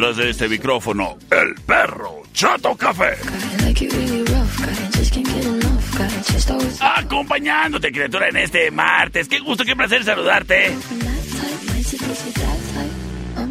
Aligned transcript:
Detrás 0.00 0.16
de 0.16 0.30
este 0.30 0.48
micrófono, 0.48 1.18
el 1.30 1.54
perro 1.66 2.22
Chato 2.32 2.74
Café. 2.74 3.18
Acompañándote, 6.80 7.92
criatura, 7.92 8.30
en 8.30 8.38
este 8.38 8.70
martes. 8.70 9.28
Qué 9.28 9.40
gusto, 9.40 9.62
qué 9.62 9.76
placer 9.76 10.02
saludarte. 10.02 10.74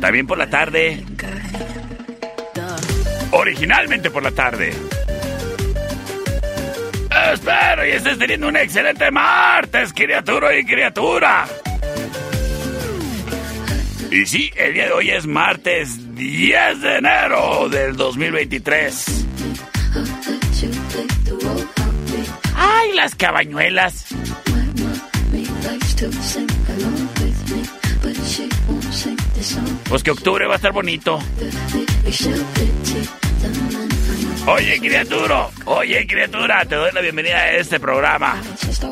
También 0.01 0.25
por 0.25 0.39
la 0.39 0.49
tarde. 0.49 1.05
Originalmente 3.29 4.09
por 4.09 4.23
la 4.23 4.31
tarde. 4.31 4.73
Espero 7.31 7.87
y 7.87 7.91
estés 7.91 8.17
teniendo 8.17 8.47
un 8.47 8.57
excelente 8.57 9.11
martes, 9.11 9.93
criatura 9.93 10.57
y 10.57 10.65
criatura. 10.65 11.45
Y 14.09 14.25
sí, 14.25 14.51
el 14.55 14.73
día 14.73 14.85
de 14.87 14.93
hoy 14.93 15.11
es 15.11 15.27
martes 15.27 16.08
10 16.19 16.81
de 16.81 16.97
enero 16.97 17.69
del 17.69 17.95
2023. 17.95 19.25
¡Ay, 22.55 22.91
las 22.93 23.15
cabañuelas! 23.15 24.05
Pues 29.87 30.03
que 30.03 30.11
octubre 30.11 30.45
va 30.45 30.53
a 30.53 30.55
estar 30.57 30.73
bonito. 30.73 31.19
Oye, 34.45 34.79
criatura, 34.81 35.47
oye, 35.65 36.05
criatura, 36.05 36.65
te 36.65 36.75
doy 36.75 36.91
la 36.91 36.99
bienvenida 36.99 37.37
a 37.37 37.51
este 37.53 37.79
programa. 37.79 38.41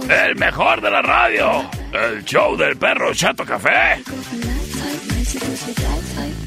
El 0.09 0.38
mejor 0.38 0.80
de 0.80 0.91
la 0.91 1.01
radio. 1.01 1.69
El 1.91 2.24
show 2.24 2.56
del 2.56 2.78
perro 2.78 3.13
Chato 3.13 3.44
Café. 3.44 4.01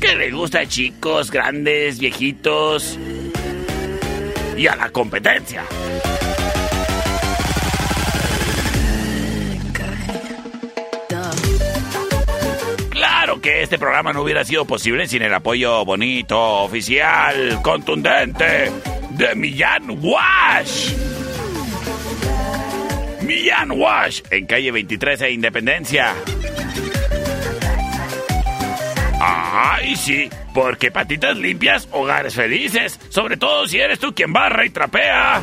Que 0.00 0.16
le 0.16 0.30
gusta 0.30 0.60
a 0.60 0.66
chicos, 0.66 1.30
grandes, 1.30 1.98
viejitos. 1.98 2.98
Y 4.56 4.66
a 4.66 4.74
la 4.74 4.88
competencia. 4.90 5.64
Claro 12.88 13.40
que 13.42 13.62
este 13.62 13.78
programa 13.78 14.14
no 14.14 14.22
hubiera 14.22 14.42
sido 14.44 14.64
posible 14.64 15.06
sin 15.06 15.20
el 15.20 15.34
apoyo 15.34 15.84
bonito, 15.84 16.38
oficial, 16.62 17.60
contundente 17.62 18.70
de 19.10 19.34
Millán 19.34 19.98
Wash. 20.02 20.94
Millán 23.22 23.70
Wash, 23.72 24.22
en 24.30 24.46
calle 24.46 24.70
23 24.70 25.20
e 25.20 25.30
Independencia. 25.30 26.14
Ay, 29.62 29.94
sí, 29.94 30.30
porque 30.54 30.90
patitas 30.90 31.36
limpias, 31.36 31.86
hogares 31.92 32.34
felices, 32.34 32.98
sobre 33.10 33.36
todo 33.36 33.66
si 33.66 33.78
eres 33.78 33.98
tú 33.98 34.14
quien 34.14 34.32
barra 34.32 34.64
y 34.64 34.70
trapea. 34.70 35.42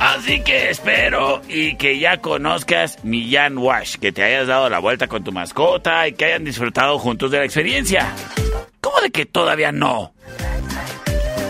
Así 0.00 0.40
que 0.40 0.70
espero 0.70 1.42
y 1.48 1.74
que 1.76 1.98
ya 1.98 2.22
conozcas 2.22 3.04
Millán 3.04 3.58
Wash, 3.58 3.96
que 3.96 4.10
te 4.10 4.22
hayas 4.22 4.46
dado 4.46 4.70
la 4.70 4.78
vuelta 4.78 5.06
con 5.06 5.22
tu 5.22 5.32
mascota 5.32 6.08
y 6.08 6.14
que 6.14 6.24
hayan 6.24 6.44
disfrutado 6.44 6.98
juntos 6.98 7.30
de 7.30 7.40
la 7.40 7.44
experiencia. 7.44 8.14
¿Cómo 8.80 9.02
de 9.02 9.10
que 9.10 9.26
todavía 9.26 9.72
no? 9.72 10.14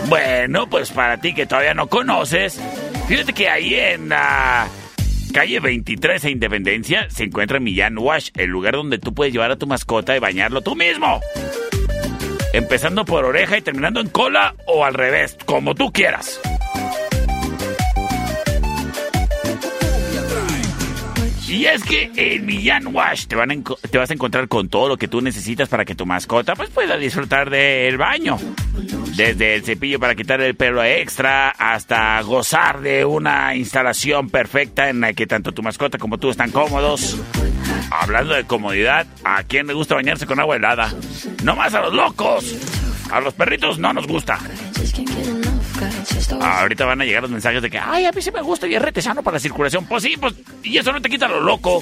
Bueno, 0.09 0.67
pues 0.67 0.91
para 0.91 1.21
ti 1.21 1.33
que 1.33 1.45
todavía 1.45 1.73
no 1.73 1.87
conoces, 1.87 2.59
fíjate 3.07 3.31
que 3.31 3.47
ahí 3.47 3.75
en 3.75 4.09
la 4.09 4.67
calle 5.31 5.59
23 5.59 6.25
e 6.25 6.31
Independencia 6.31 7.09
se 7.09 7.23
encuentra 7.23 7.59
Millán 7.59 7.97
Wash, 7.97 8.29
el 8.35 8.49
lugar 8.49 8.75
donde 8.75 8.99
tú 8.99 9.13
puedes 9.13 9.33
llevar 9.33 9.51
a 9.51 9.55
tu 9.55 9.67
mascota 9.67 10.15
y 10.15 10.19
bañarlo 10.19 10.61
tú 10.61 10.75
mismo. 10.75 11.21
Empezando 12.53 13.05
por 13.05 13.25
oreja 13.25 13.57
y 13.57 13.61
terminando 13.61 14.01
en 14.01 14.09
cola 14.09 14.55
o 14.65 14.83
al 14.83 14.93
revés, 14.93 15.37
como 15.45 15.73
tú 15.73 15.91
quieras. 15.91 16.39
Y 21.51 21.65
es 21.65 21.83
que 21.83 22.09
en 22.15 22.45
Millán 22.45 22.95
Wash 22.95 23.25
te, 23.25 23.35
te 23.89 23.97
vas 23.97 24.09
a 24.09 24.13
encontrar 24.13 24.47
con 24.47 24.69
todo 24.69 24.87
lo 24.87 24.95
que 24.95 25.09
tú 25.09 25.19
necesitas 25.19 25.67
para 25.67 25.83
que 25.83 25.95
tu 25.95 26.05
mascota 26.05 26.55
pues, 26.55 26.69
pueda 26.69 26.95
disfrutar 26.95 27.49
del 27.49 27.97
baño. 27.97 28.37
Desde 29.17 29.55
el 29.55 29.63
cepillo 29.63 29.99
para 29.99 30.15
quitar 30.15 30.39
el 30.39 30.55
pelo 30.55 30.81
extra 30.81 31.49
hasta 31.49 32.21
gozar 32.21 32.79
de 32.79 33.03
una 33.03 33.53
instalación 33.53 34.29
perfecta 34.29 34.89
en 34.89 35.01
la 35.01 35.11
que 35.11 35.27
tanto 35.27 35.51
tu 35.51 35.61
mascota 35.61 35.97
como 35.97 36.17
tú 36.17 36.29
están 36.29 36.51
cómodos. 36.51 37.19
Hablando 37.91 38.33
de 38.33 38.45
comodidad, 38.45 39.05
¿a 39.25 39.43
quién 39.43 39.67
le 39.67 39.73
gusta 39.73 39.95
bañarse 39.95 40.25
con 40.25 40.39
agua 40.39 40.55
helada? 40.55 40.93
No 41.43 41.57
más 41.57 41.73
a 41.73 41.81
los 41.81 41.93
locos. 41.93 42.55
A 43.11 43.19
los 43.19 43.33
perritos 43.33 43.77
no 43.77 43.91
nos 43.91 44.07
gusta. 44.07 44.39
Ahorita 46.41 46.85
van 46.85 47.01
a 47.01 47.05
llegar 47.05 47.21
los 47.21 47.31
mensajes 47.31 47.61
de 47.61 47.69
que, 47.69 47.79
ay, 47.79 48.05
a 48.05 48.11
mí 48.11 48.21
sí 48.21 48.31
me 48.31 48.41
gusta 48.41 48.67
y 48.67 48.75
es 48.75 48.81
retesano 48.81 49.23
para 49.23 49.35
la 49.35 49.39
circulación. 49.39 49.85
Pues 49.85 50.03
sí, 50.03 50.15
pues, 50.19 50.33
y 50.63 50.77
eso 50.77 50.91
no 50.91 51.01
te 51.01 51.09
quita 51.09 51.27
lo 51.27 51.41
loco. 51.41 51.81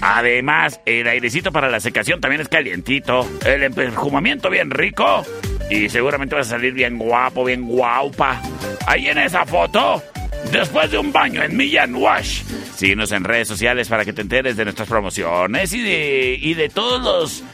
Además, 0.00 0.80
el 0.86 1.06
airecito 1.08 1.52
para 1.52 1.68
la 1.68 1.80
secación 1.80 2.20
también 2.20 2.40
es 2.40 2.48
calientito. 2.48 3.28
El 3.44 3.72
perfumamiento 3.72 4.48
bien 4.50 4.70
rico. 4.70 5.24
Y 5.70 5.88
seguramente 5.88 6.34
vas 6.34 6.46
a 6.46 6.50
salir 6.50 6.72
bien 6.72 6.98
guapo, 6.98 7.44
bien 7.44 7.66
guaupa. 7.66 8.40
Ahí 8.86 9.08
en 9.08 9.18
esa 9.18 9.44
foto, 9.44 10.02
después 10.50 10.90
de 10.90 10.98
un 10.98 11.12
baño 11.12 11.42
en 11.42 11.56
Millán 11.56 11.94
Wash. 11.94 12.42
Síguenos 12.76 13.12
en 13.12 13.24
redes 13.24 13.48
sociales 13.48 13.88
para 13.88 14.04
que 14.04 14.12
te 14.12 14.22
enteres 14.22 14.56
de 14.56 14.64
nuestras 14.64 14.88
promociones 14.88 15.72
y 15.72 15.82
de, 15.82 16.38
y 16.40 16.54
de 16.54 16.68
todos 16.68 17.02
los, 17.02 17.44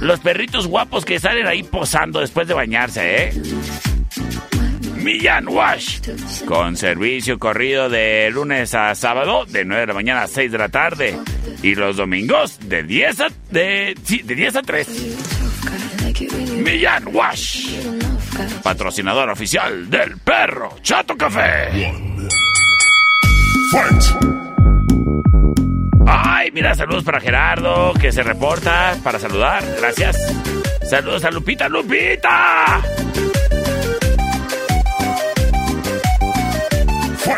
los 0.00 0.20
perritos 0.20 0.66
guapos 0.66 1.04
que 1.04 1.18
salen 1.18 1.46
ahí 1.46 1.62
posando 1.62 2.20
después 2.20 2.46
de 2.48 2.54
bañarse, 2.54 3.24
¿eh? 3.24 3.32
Millán 4.96 5.48
Wash. 5.48 6.00
Con 6.46 6.76
servicio 6.76 7.38
corrido 7.38 7.90
de 7.90 8.30
lunes 8.30 8.74
a 8.74 8.94
sábado, 8.94 9.44
de 9.44 9.64
9 9.64 9.82
de 9.82 9.86
la 9.86 9.94
mañana 9.94 10.22
a 10.22 10.26
6 10.26 10.50
de 10.50 10.58
la 10.58 10.70
tarde. 10.70 11.18
Y 11.62 11.74
los 11.74 11.96
domingos, 11.96 12.58
de 12.60 12.82
10 12.82 13.20
a, 13.20 13.26
de, 13.50 13.94
sí, 14.02 14.22
de 14.22 14.34
10 14.34 14.56
a 14.56 14.62
3. 14.62 14.88
Millán 16.56 17.04
Wash. 17.12 17.76
patrocinador 18.62 19.28
oficial 19.28 19.90
del 19.90 20.16
perro 20.18 20.76
Chato 20.82 21.16
Café. 21.16 21.92
Ay, 26.06 26.50
mira, 26.52 26.74
saludos 26.74 27.04
para 27.04 27.20
Gerardo, 27.20 27.94
que 27.94 28.12
se 28.12 28.22
reporta 28.22 28.96
para 29.02 29.18
saludar. 29.18 29.64
Gracias. 29.78 30.16
Saludos 30.88 31.24
a 31.24 31.30
Lupita, 31.30 31.68
Lupita. 31.68 32.80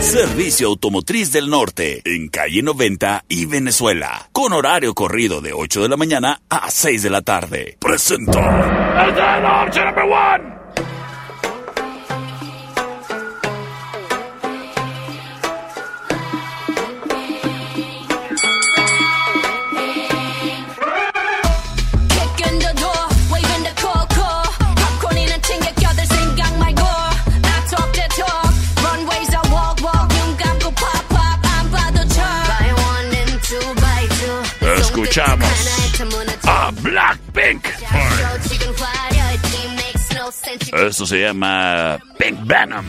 Servicio 0.00 0.68
Automotriz 0.68 1.32
del 1.32 1.50
Norte, 1.50 2.00
en 2.06 2.28
calle 2.28 2.62
90 2.62 3.26
y 3.28 3.44
Venezuela, 3.44 4.30
con 4.32 4.54
horario 4.54 4.94
corrido 4.94 5.42
de 5.42 5.52
8 5.52 5.82
de 5.82 5.88
la 5.90 5.98
mañana 5.98 6.40
a 6.48 6.70
6 6.70 7.02
de 7.02 7.10
la 7.10 7.20
tarde. 7.20 7.76
Presenta. 7.78 8.40
One. 35.16 35.44
a 36.44 36.70
Blackpink. 36.72 37.64
Esto 40.72 41.06
se 41.06 41.20
llama 41.20 41.98
Pink 42.18 42.40
Venom. 42.44 42.84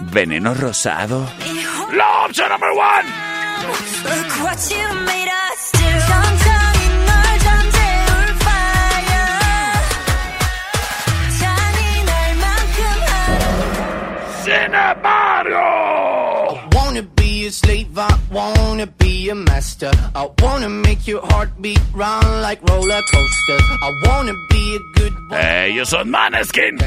Veneno 0.00 0.54
rosado. 0.54 1.28
La 1.92 2.24
opción 2.24 2.48
number 2.48 2.70
one. 2.70 3.34
Sin 14.44 14.74
embargo. 14.74 15.93
Slave, 17.50 17.98
I 17.98 18.18
wanna 18.30 18.86
be 18.86 19.03
a 19.28 19.34
master. 19.34 19.90
I 20.14 20.28
wanna 20.42 20.68
make 20.68 21.06
your 21.06 21.20
heartbeat 21.26 21.80
run 21.94 22.42
like 22.42 22.60
roller 22.68 23.00
coasters. 23.12 23.62
I 23.82 23.90
wanna 24.06 24.34
be 24.50 24.76
a 24.76 24.98
good 24.98 25.14
boy. 25.28 25.36
Eh, 25.36 25.66
Ellos 25.70 25.88
son 25.90 26.10
Maneskin. 26.10 26.78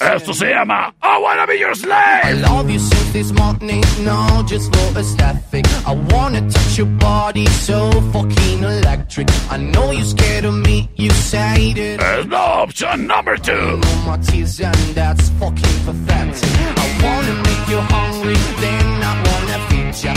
Esto 0.00 0.32
se 0.34 0.50
llama 0.50 0.92
I 1.02 1.18
wanna 1.18 1.46
be 1.46 1.54
your 1.58 1.74
slave. 1.74 2.24
I 2.24 2.32
love 2.32 2.70
you 2.70 2.78
since 2.78 3.12
this 3.12 3.32
morning, 3.32 3.82
no, 4.04 4.42
just 4.46 4.74
for 4.74 4.98
aesthetic. 4.98 5.66
I 5.86 5.92
wanna 6.12 6.40
touch 6.50 6.78
your 6.78 6.86
body 6.98 7.46
so 7.46 7.90
fucking 8.12 8.62
electric. 8.62 9.28
I 9.50 9.56
know 9.58 9.90
you're 9.90 10.04
scared 10.04 10.44
of 10.44 10.54
me, 10.54 10.88
you 10.96 11.10
say 11.10 11.72
it. 11.76 11.98
There's 12.00 12.26
no 12.26 12.36
option 12.36 13.06
number 13.06 13.36
two. 13.36 13.78
No 13.78 13.94
my 14.06 14.16
tears 14.18 14.60
and 14.60 14.76
that's 14.94 15.28
fucking 15.40 15.78
pathetic. 15.86 16.50
I 16.76 16.86
wanna 17.04 17.34
make 17.42 17.68
you 17.68 17.80
hungry 17.80 18.34
then 18.60 19.02
I 19.02 19.14
wanna 19.26 19.58
feed 19.68 20.04
ya. 20.04 20.14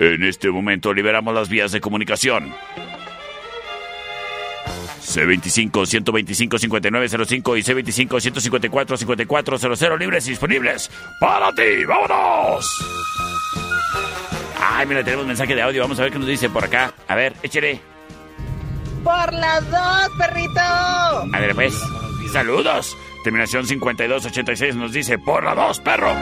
En 0.00 0.22
este 0.22 0.48
momento 0.50 0.94
liberamos 0.94 1.34
las 1.34 1.48
vías 1.48 1.72
de 1.72 1.80
comunicación. 1.80 2.54
C25-125-5905 5.02 7.58
y 7.58 7.62
C25-154-5400 7.62 9.98
libres 9.98 10.24
y 10.26 10.30
disponibles 10.30 10.90
para 11.20 11.52
ti. 11.52 11.84
¡Vámonos! 11.86 12.66
Ay, 14.60 14.86
mira, 14.86 15.02
tenemos 15.02 15.26
mensaje 15.26 15.54
de 15.54 15.62
audio. 15.62 15.82
Vamos 15.82 15.98
a 15.98 16.02
ver 16.02 16.12
qué 16.12 16.18
nos 16.18 16.28
dice 16.28 16.48
por 16.48 16.64
acá. 16.64 16.94
A 17.08 17.14
ver, 17.14 17.34
échale. 17.42 17.97
Por 19.08 19.32
las 19.32 19.70
dos, 19.70 20.10
perrito. 20.18 20.60
A 20.60 21.40
ver, 21.40 21.54
pues. 21.54 21.74
Saludos. 22.30 22.94
Terminación 23.24 23.66
5286 23.66 24.76
nos 24.76 24.92
dice 24.92 25.18
por 25.18 25.44
las 25.44 25.56
dos, 25.56 25.80
perro. 25.80 26.12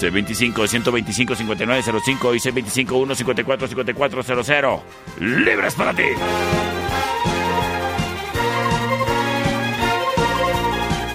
C25 0.00 0.66
125 0.66 1.34
5905 1.36 2.34
y 2.34 2.38
C25 2.38 3.14
154 3.14 3.68
5400. 3.68 4.80
Libres 5.18 5.74
para 5.74 5.92
ti. 5.92 6.04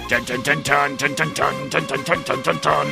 Chan 0.07 0.24
chan 0.24 0.43
chan 0.43 0.63
chan 0.63 0.98
chan 0.98 1.15
chan 1.15 1.34
chan 1.34 1.69
chan 1.69 1.88
chan 1.88 2.24
chan 2.24 2.43
chan 2.43 2.62
chan 2.62 2.88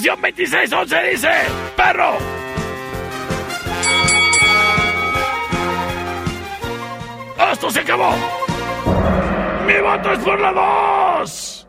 2611 0.00 1.10
dice, 1.10 1.28
perro. 1.76 2.16
Esto 7.52 7.70
se 7.70 7.80
acabó. 7.80 8.14
Mi 9.66 9.80
voto 9.80 10.12
es 10.12 10.18
por 10.20 10.40
la 10.40 10.52
2. 10.52 11.68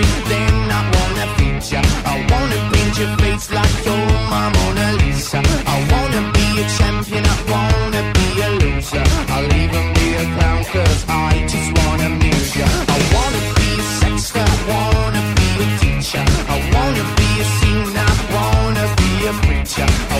then 0.00 0.54
I 0.78 0.80
wanna 0.94 1.26
feature. 1.36 1.84
I 2.12 2.16
wanna 2.30 2.58
paint 2.72 2.98
your 2.98 3.12
face 3.18 3.50
like 3.52 3.76
you're 3.84 4.12
my 4.32 4.46
Mona 4.54 4.86
Lisa. 5.00 5.40
I 5.74 5.76
wanna 5.92 6.22
be 6.32 6.46
a 6.62 6.64
champion, 6.78 7.24
I 7.24 7.36
wanna 7.52 8.02
be 8.16 8.28
a 8.46 8.48
loser. 8.62 9.04
I'll 9.34 9.52
even 9.62 9.86
be 9.94 10.06
a 10.22 10.24
clown, 10.34 10.64
cause 10.72 11.04
I 11.08 11.46
just 11.52 11.68
wanna 11.78 12.06
amuse 12.06 12.56
ya. 12.56 12.68
I 12.94 12.98
wanna 13.14 13.42
be 13.56 13.68
a 13.82 13.84
sexter, 14.00 14.44
I 14.44 14.58
wanna 14.72 15.22
be 15.36 15.48
a 15.64 15.68
teacher. 15.82 16.24
I 16.54 16.56
wanna 16.74 17.04
be 17.18 17.28
a 17.44 17.46
singer, 17.60 18.08
I 18.08 18.24
wanna 18.36 18.84
be 19.00 19.10
a 19.30 19.32
preacher. 19.44 20.11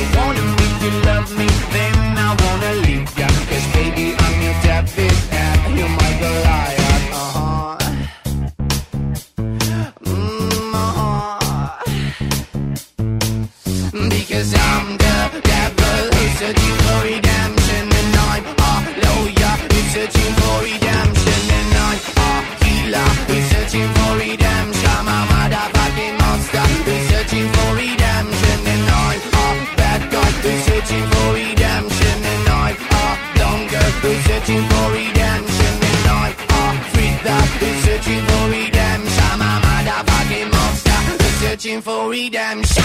Searching 30.92 31.10
for 31.10 31.32
redemption 31.34 32.16
And 32.32 32.48
I'm 32.48 32.76
a 32.76 33.38
dumb 33.38 33.68
girl 33.68 33.92
who's 34.02 34.24
searching 34.24 34.62
for 34.68 34.86
redemption 34.92 35.74
And 35.90 36.06
I'm 36.08 36.34
a 36.50 36.84
freak 36.92 37.16
that 37.24 37.48
who's 37.60 37.84
searching 37.84 38.22
for 38.28 38.44
redemption. 38.50 39.24
I'm 39.32 39.40
a 39.40 39.52
motherfucking 39.64 40.48
monster 40.50 40.98
who's 41.08 41.34
searching 41.40 41.80
for 41.80 42.10
redemption. 42.10 42.84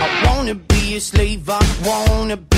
I 0.00 0.26
wanna 0.26 0.54
be 0.54 0.96
a 0.96 1.00
slave, 1.00 1.48
I 1.48 1.62
wanna 1.84 2.36
be 2.36 2.57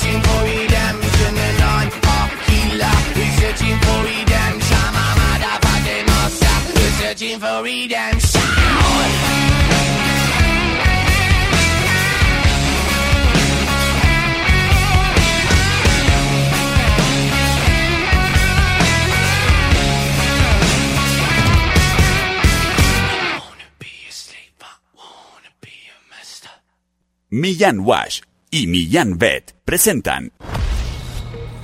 searching 0.00 0.22
for 0.22 0.44
redemption 0.44 1.34
And 1.36 1.62
I'm 1.62 1.88
a 1.88 2.18
healer, 2.48 2.96
we're 3.16 3.34
searching 3.40 3.78
for 3.84 3.98
redemption 4.04 4.76
I'm 4.80 4.96
a 4.96 5.06
motherfucking 5.20 6.06
monster, 6.06 6.56
we're 6.74 6.94
searching 7.00 7.38
for 7.38 7.62
redemption 7.62 8.40
Millán 27.32 27.84
Wash 27.84 28.22
y 28.50 28.66
Millán 28.66 29.16
Vet 29.16 29.54
presentan 29.64 30.32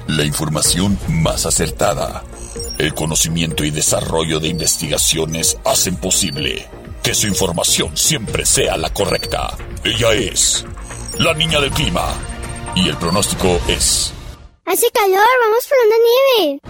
La 0.06 0.24
información 0.24 0.98
más 1.08 1.44
acertada. 1.44 2.22
El 2.78 2.94
conocimiento 2.94 3.64
y 3.64 3.70
desarrollo 3.70 4.38
de 4.38 4.48
investigaciones 4.48 5.58
hacen 5.64 5.96
posible 5.96 6.68
que 7.02 7.14
su 7.14 7.26
información 7.26 7.96
siempre 7.96 8.46
sea 8.46 8.76
la 8.76 8.90
correcta. 8.90 9.56
Ella 9.84 10.12
es 10.12 10.64
la 11.18 11.34
niña 11.34 11.60
del 11.60 11.70
clima. 11.70 12.06
Y 12.74 12.88
el 12.88 12.96
pronóstico 12.96 13.60
es... 13.68 14.12
Hace 14.64 14.86
calor, 14.92 15.26
vamos 15.40 15.66
por 15.68 15.78
una 15.86 15.96
nieve. 16.06 16.60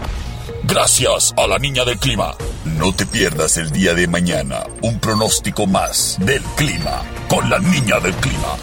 Gracias 0.65 1.35
a 1.37 1.47
la 1.47 1.59
niña 1.59 1.85
del 1.85 1.99
clima. 1.99 2.35
No 2.65 2.95
te 2.95 3.07
pierdas 3.07 3.57
el 3.57 3.71
día 3.71 3.95
de 3.95 4.07
mañana 4.07 4.65
un 4.83 4.99
pronóstico 5.01 5.67
más 5.67 6.17
del 6.21 6.43
clima 6.57 7.03
con 7.29 7.51
la 7.51 7.59
niña 7.59 7.99
del 8.01 8.15
clima. 8.15 8.57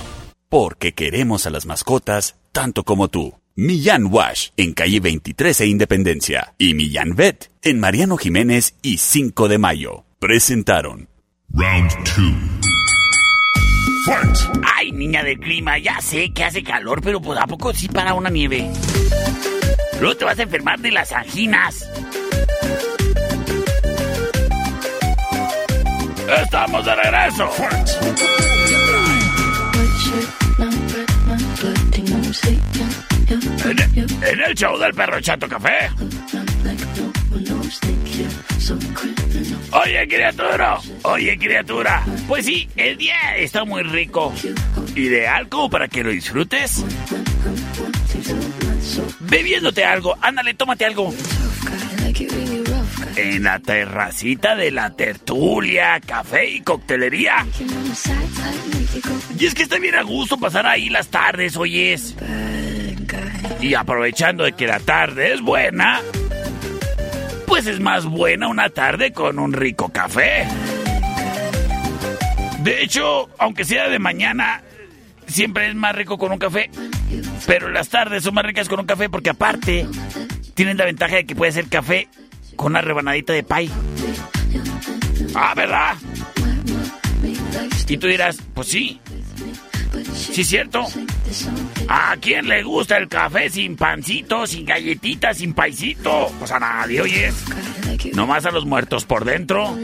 Porque 0.53 0.93
queremos 0.93 1.47
a 1.47 1.49
las 1.49 1.65
mascotas 1.65 2.35
tanto 2.51 2.83
como 2.83 3.07
tú. 3.07 3.33
Millán 3.55 4.05
Wash 4.11 4.49
en 4.55 4.75
calle 4.75 4.99
23 4.99 5.61
e 5.61 5.65
Independencia 5.65 6.53
y 6.59 6.75
Millán 6.75 7.15
Vet 7.15 7.49
en 7.63 7.79
Mariano 7.79 8.17
Jiménez 8.17 8.75
y 8.83 8.99
5 8.99 9.47
de 9.47 9.57
mayo. 9.57 10.05
Presentaron 10.19 11.09
Round 11.49 11.89
2. 11.89 12.15
Fight! 14.05 14.61
Ay, 14.75 14.91
niña 14.91 15.23
del 15.23 15.39
clima, 15.39 15.79
ya 15.79 15.99
sé 16.01 16.31
que 16.31 16.43
hace 16.43 16.61
calor, 16.61 17.01
pero 17.01 17.19
pues 17.19 17.39
a 17.39 17.47
poco 17.47 17.73
sí 17.73 17.87
para 17.87 18.13
una 18.13 18.29
nieve. 18.29 18.69
Luego 19.99 20.17
te 20.17 20.25
vas 20.25 20.37
a 20.37 20.43
enfermar 20.43 20.79
de 20.79 20.91
las 20.91 21.11
anginas. 21.13 21.89
Estamos 26.43 26.85
de 26.85 26.95
regreso. 26.95 27.49
En, 32.41 34.39
el 34.41 34.55
show 34.55 34.77
del 34.79 34.93
perro 34.93 35.21
Chato 35.21 35.47
Café. 35.47 35.89
Oye, 39.71 40.07
criatura. 40.07 40.79
Oye, 41.03 41.37
criatura. 41.37 42.03
Pues 42.27 42.45
sí, 42.45 42.67
el 42.75 42.97
día 42.97 43.37
está 43.37 43.63
muy 43.65 43.83
rico. 43.83 44.33
Ideal 44.95 45.47
como 45.47 45.69
para 45.69 45.87
que 45.87 46.03
lo 46.03 46.09
disfrutes. 46.09 46.83
Bebiéndote 49.19 49.85
algo. 49.85 50.17
Ándale, 50.19 50.55
tómate 50.55 50.85
algo. 50.85 51.13
En 53.15 53.43
la 53.43 53.59
terracita 53.59 54.55
de 54.55 54.71
la 54.71 54.95
tertulia, 54.95 55.99
café 55.99 56.49
y 56.49 56.61
coctelería. 56.61 57.45
Y 59.37 59.45
es 59.45 59.53
que 59.53 59.63
está 59.63 59.77
bien 59.77 59.95
a 59.95 60.01
gusto 60.01 60.37
pasar 60.37 60.65
ahí 60.65 60.89
las 60.89 61.09
tardes, 61.09 61.55
oyes. 61.57 62.15
Y 63.61 63.75
aprovechando 63.75 64.43
de 64.43 64.53
que 64.53 64.67
la 64.67 64.79
tarde 64.79 65.33
es 65.33 65.41
buena, 65.41 66.01
pues 67.45 67.67
es 67.67 67.79
más 67.79 68.05
buena 68.05 68.47
una 68.47 68.69
tarde 68.69 69.11
con 69.11 69.39
un 69.39 69.53
rico 69.53 69.89
café. 69.89 70.47
De 72.61 72.81
hecho, 72.81 73.29
aunque 73.37 73.63
sea 73.63 73.89
de 73.89 73.99
mañana, 73.99 74.61
siempre 75.27 75.67
es 75.67 75.75
más 75.75 75.95
rico 75.95 76.17
con 76.17 76.31
un 76.31 76.39
café. 76.39 76.69
Pero 77.45 77.69
las 77.69 77.89
tardes 77.89 78.23
son 78.23 78.33
más 78.33 78.45
ricas 78.45 78.69
con 78.69 78.79
un 78.79 78.85
café 78.85 79.09
porque 79.09 79.29
aparte 79.29 79.85
tienen 80.53 80.77
la 80.77 80.85
ventaja 80.85 81.17
de 81.17 81.25
que 81.25 81.35
puede 81.35 81.51
ser 81.51 81.67
café 81.67 82.07
con 82.55 82.73
una 82.73 82.81
rebanadita 82.81 83.33
de 83.33 83.43
pay. 83.43 83.69
Ah, 85.35 85.53
¿verdad? 85.55 85.95
Y 87.87 87.97
tú 87.97 88.07
dirás, 88.07 88.37
pues 88.53 88.67
sí. 88.69 88.99
Sí, 90.13 90.43
cierto. 90.43 90.85
¿A 91.87 92.15
quién 92.19 92.47
le 92.47 92.63
gusta 92.63 92.97
el 92.97 93.07
café 93.07 93.49
sin 93.49 93.75
pancito, 93.75 94.47
sin 94.47 94.65
galletitas, 94.65 95.37
sin 95.37 95.53
paisito? 95.53 96.31
Pues 96.39 96.51
a 96.51 96.59
nadie, 96.59 97.01
oyes. 97.01 97.35
Nomás 98.15 98.45
a 98.45 98.51
los 98.51 98.65
muertos 98.65 99.05
por 99.05 99.25
dentro. 99.25 99.77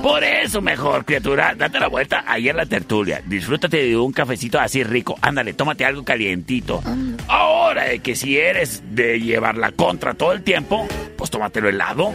Por 0.00 0.22
eso 0.22 0.60
mejor, 0.60 1.04
criatura, 1.04 1.54
date 1.56 1.80
la 1.80 1.88
vuelta 1.88 2.24
ahí 2.26 2.48
en 2.48 2.56
la 2.56 2.66
tertulia. 2.66 3.20
Disfrútate 3.26 3.78
de 3.78 3.96
un 3.96 4.12
cafecito 4.12 4.60
así 4.60 4.84
rico. 4.84 5.16
Ándale, 5.20 5.54
tómate 5.54 5.84
algo 5.84 6.04
calientito. 6.04 6.80
Ahora 7.26 7.84
de 7.84 7.98
que 7.98 8.14
si 8.14 8.38
eres 8.38 8.82
de 8.94 9.18
llevar 9.18 9.56
la 9.56 9.72
contra 9.72 10.14
todo 10.14 10.32
el 10.32 10.42
tiempo, 10.42 10.86
pues 11.18 11.30
tómatelo 11.30 11.68
helado. 11.68 12.14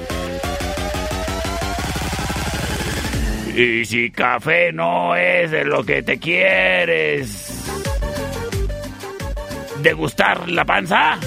Y 3.55 3.85
si 3.85 4.09
café 4.09 4.71
no 4.71 5.15
es 5.15 5.51
de 5.51 5.65
lo 5.65 5.83
que 5.83 6.01
te 6.01 6.17
quieres 6.17 7.69
degustar 9.83 10.49
la 10.49 10.65
panza. 10.65 11.19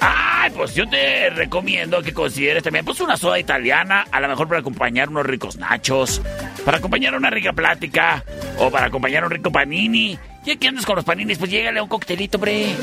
Ay, 0.00 0.52
pues 0.54 0.74
yo 0.74 0.88
te 0.88 1.30
recomiendo 1.30 2.00
que 2.02 2.12
consideres 2.12 2.62
también 2.62 2.84
pues 2.84 3.00
una 3.00 3.16
soda 3.16 3.38
italiana, 3.38 4.06
a 4.12 4.20
lo 4.20 4.28
mejor 4.28 4.46
para 4.46 4.60
acompañar 4.60 5.08
unos 5.08 5.26
ricos 5.26 5.56
nachos, 5.56 6.22
para 6.64 6.78
acompañar 6.78 7.14
una 7.16 7.30
rica 7.30 7.52
plática 7.52 8.22
o 8.58 8.70
para 8.70 8.86
acompañar 8.86 9.24
un 9.24 9.30
rico 9.30 9.50
panini. 9.50 10.18
Y 10.44 10.50
aquí 10.52 10.66
andas 10.68 10.86
con 10.86 10.96
los 10.96 11.04
paninis, 11.04 11.38
pues 11.38 11.50
llégale 11.50 11.80
un 11.80 11.88
coctelito, 11.88 12.36
hombre. 12.38 12.74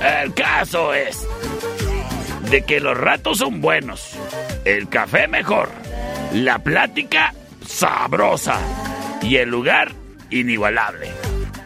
El 0.00 0.32
caso 0.34 0.94
es 0.94 1.26
de 2.50 2.62
que 2.62 2.80
los 2.80 2.96
ratos 2.96 3.38
son 3.38 3.60
buenos, 3.60 4.16
el 4.64 4.88
café 4.88 5.26
mejor, 5.28 5.70
la 6.32 6.60
plática 6.60 7.34
sabrosa 7.66 8.58
y 9.22 9.36
el 9.36 9.50
lugar 9.50 9.92
inigualable. 10.30 11.08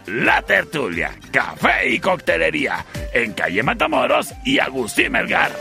La 0.06 0.42
Tertulia, 0.42 1.16
Café 1.30 1.88
y 1.88 2.00
Coctelería, 2.00 2.84
en 3.14 3.32
calle 3.32 3.62
Matamoros 3.62 4.34
y 4.44 4.58
Agustín 4.58 5.12
Melgar. 5.12 5.52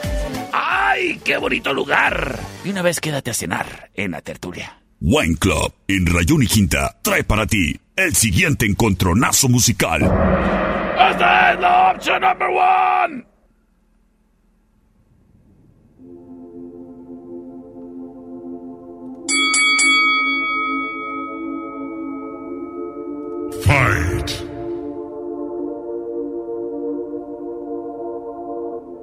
¡Ay, 0.52 1.22
qué 1.24 1.38
bonito 1.38 1.74
lugar! 1.74 2.38
Y 2.66 2.70
una 2.70 2.82
vez 2.82 3.00
quédate 3.00 3.32
a 3.32 3.34
cenar 3.34 3.92
en 3.94 4.12
La 4.12 4.22
Tertulia. 4.22 4.82
Wine 5.00 5.36
Club 5.38 5.74
en 5.88 6.06
Rayón 6.06 6.44
y 6.44 6.48
Quinta 6.48 6.98
trae 7.02 7.24
para 7.24 7.46
ti 7.46 7.80
el 7.96 8.16
siguiente 8.16 8.66
encontronazo 8.66 9.48
musical. 9.48 10.02
¡Esta 11.22 11.54
es 11.54 11.60
la 11.60 11.92
opción 11.92 12.22
number 12.22 12.50
one! 12.50 13.26
Fight. 23.64 24.51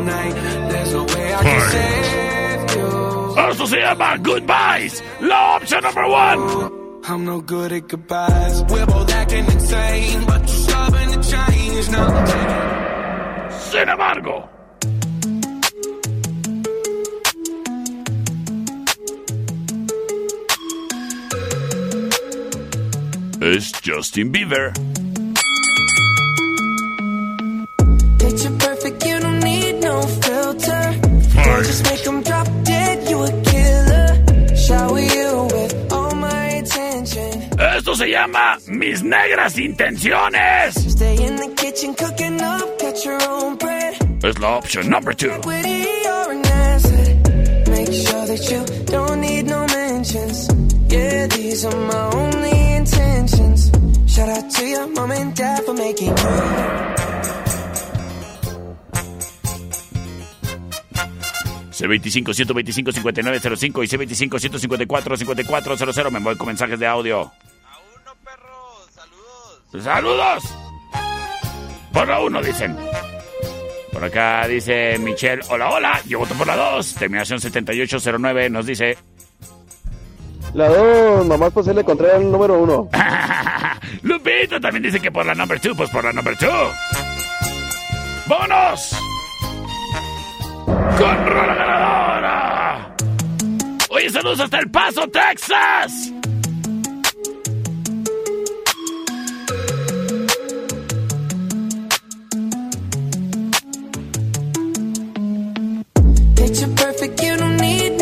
tonight. 0.00 0.34
There's 0.70 0.92
no 0.92 1.04
way 1.04 1.34
I 1.34 1.42
can 1.42 1.60
Fight. 1.60 1.72
save 1.72 2.76
you. 2.76 3.38
Esto 3.50 3.66
se 3.66 3.76
llama 3.80 4.16
Goodbyes. 4.18 5.02
La 5.20 5.56
opción 5.56 5.82
number 5.82 6.06
one. 6.08 6.40
I'm 7.04 7.24
no 7.24 7.40
good 7.40 7.72
at 7.72 7.88
goodbyes. 7.88 8.62
We're 8.68 8.86
both 8.86 9.10
acting 9.12 9.44
insane, 9.46 10.24
but 10.26 10.40
you're 10.40 10.48
stubborn 10.48 11.08
to 11.12 11.30
change. 11.30 11.88
Now, 11.90 13.48
Sin 13.70 13.88
embargo. 13.88 14.48
Es 23.40 23.72
Justin 23.82 24.32
Bieber. 24.32 24.72
Se 38.00 38.08
llama 38.08 38.56
Mis 38.68 39.02
Negras 39.02 39.58
Intenciones. 39.58 40.74
Kitchen 41.54 41.94
up. 42.40 42.80
Es 44.22 44.38
la 44.38 44.56
opción 44.56 44.88
number 44.88 45.14
two. 45.14 45.28
Witty 45.44 45.84
or 46.06 46.32
an 46.32 46.42
asset. 46.46 47.68
Make 47.68 47.92
sure 47.92 48.26
that 48.26 48.50
you 48.50 48.64
don't 48.86 49.20
need 49.20 49.44
no 49.44 49.66
mentions. 49.66 50.48
Yeah, 50.88 51.26
these 51.26 51.66
are 51.66 51.76
my 51.76 52.10
only 52.16 52.76
intentions. 52.76 53.70
Shout 54.06 54.30
out 54.30 54.50
to 54.50 54.64
your 54.66 54.86
mom 54.86 55.10
and 55.10 55.34
dad 55.36 55.62
for 55.64 55.74
making 55.74 56.08
you. 56.08 56.24
C25 61.74 62.24
125 62.24 63.02
5905 63.02 63.82
y 63.82 63.86
C25 63.86 64.30
154 64.30 65.16
5400. 65.26 66.10
Me 66.10 66.18
voy 66.20 66.36
con 66.36 66.46
mensajes 66.46 66.78
de 66.78 66.86
audio. 66.86 67.30
¡Saludos! 69.78 70.42
Por 71.92 72.08
la 72.08 72.20
uno, 72.20 72.42
dicen. 72.42 72.76
Por 73.92 74.04
acá 74.04 74.46
dice 74.46 74.96
Michelle, 74.98 75.42
hola, 75.48 75.70
hola, 75.70 76.00
yo 76.06 76.20
voto 76.20 76.34
por 76.34 76.46
la 76.46 76.56
2. 76.56 76.94
Terminación 76.94 77.40
7809 77.40 78.48
nos 78.48 78.66
dice, 78.66 78.96
La 80.54 80.68
2, 80.68 81.26
nomás 81.26 81.52
pues 81.52 81.66
le 81.66 81.80
encontré 81.80 82.16
el 82.16 82.30
número 82.30 82.58
1. 82.60 82.88
Lupito 84.02 84.60
también 84.60 84.82
dice 84.84 85.00
que 85.00 85.10
por 85.10 85.26
la 85.26 85.34
number 85.34 85.60
2, 85.60 85.76
pues 85.76 85.90
por 85.90 86.04
la 86.04 86.12
number 86.12 86.36
2. 86.38 86.50
¡Vámonos! 88.26 88.96
¡Con 90.66 91.26
rola 91.26 91.54
ganadora! 91.54 92.96
Oye, 93.90 94.08
saludos 94.08 94.40
hasta 94.40 94.58
El 94.58 94.70
Paso, 94.70 95.08
Texas. 95.08 96.12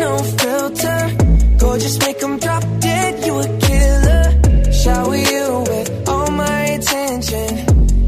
No 0.09 0.17
filter. 0.41 0.99
Gorgeous, 1.57 1.97
make 2.05 2.19
them 2.19 2.35
drop 2.39 2.63
dead, 2.79 3.13
you 3.25 3.33
a 3.45 3.47
killer. 3.67 4.25
Shower 4.81 5.19
you 5.31 5.45
with 5.69 5.89
all 6.11 6.31
my 6.45 6.59
attention. 6.77 7.49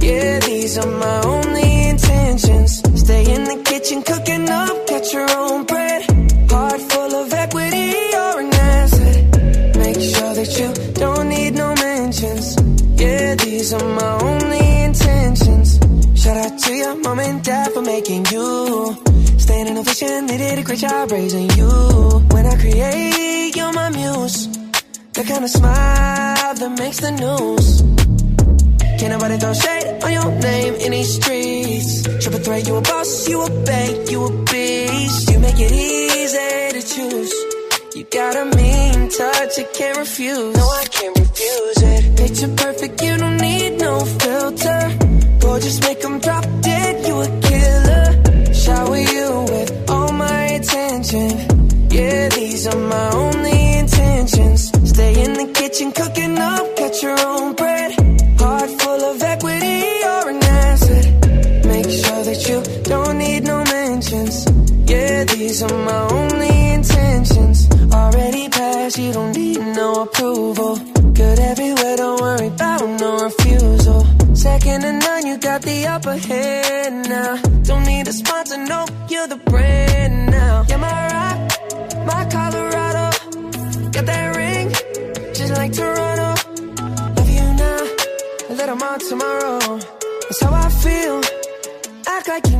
Yeah, 0.07 0.39
these 0.39 0.77
are 0.81 0.91
my 1.05 1.17
only 1.35 1.69
intentions. 1.93 2.71
Stay 3.03 3.23
in 3.35 3.43
the 3.51 3.57
kitchen 3.69 3.99
cooking 4.09 4.45
up, 4.49 4.75
get 4.87 5.13
your 5.13 5.29
own 5.41 5.61
A 20.03 20.25
they 20.25 20.37
did 20.37 20.57
a 20.57 20.63
great 20.63 20.79
job 20.79 21.11
raising 21.11 21.47
you. 21.51 21.69
When 22.31 22.45
I 22.47 22.55
create, 22.55 23.55
you're 23.55 23.71
my 23.71 23.89
muse. 23.91 24.47
The 25.13 25.23
kind 25.23 25.43
of 25.43 25.49
smile 25.51 26.55
that 26.55 26.71
makes 26.79 26.99
the 27.01 27.11
news. 27.11 27.81
Can't 28.97 29.11
nobody 29.13 29.37
throw 29.37 29.53
shade 29.53 30.03
on 30.03 30.11
your 30.11 30.31
name 30.39 30.73
in 30.85 30.91
these 30.91 31.13
streets. 31.21 32.01
Triple 32.23 32.39
threat, 32.39 32.67
you 32.67 32.75
a 32.77 32.81
boss, 32.81 33.29
you 33.29 33.43
a 33.43 33.49
bank, 33.63 34.09
you 34.09 34.25
a 34.25 34.31
beast. 34.45 35.29
You 35.29 35.37
make 35.39 35.59
it 35.59 35.71
easy 35.71 36.49
to 36.75 36.81
choose. 36.81 37.33
You 37.95 38.03
got 38.05 38.35
a 38.37 38.45
mean 38.57 39.09
touch, 39.09 39.59
I 39.59 39.63
can't 39.77 39.97
refuse. 39.99 40.55
No, 40.57 40.65
I 40.81 40.85
can't 40.85 41.19
refuse 41.19 41.77
it. 41.93 42.17
Picture 42.17 42.51
perfect, 42.55 43.03
you 43.03 43.17
don't 43.17 43.37
need 43.37 43.77
no 43.77 43.99
filter. 43.99 44.81
Gorgeous, 45.41 45.79
make 45.81 46.01
them 46.01 46.17
drop 46.19 46.45
dead, 46.61 47.05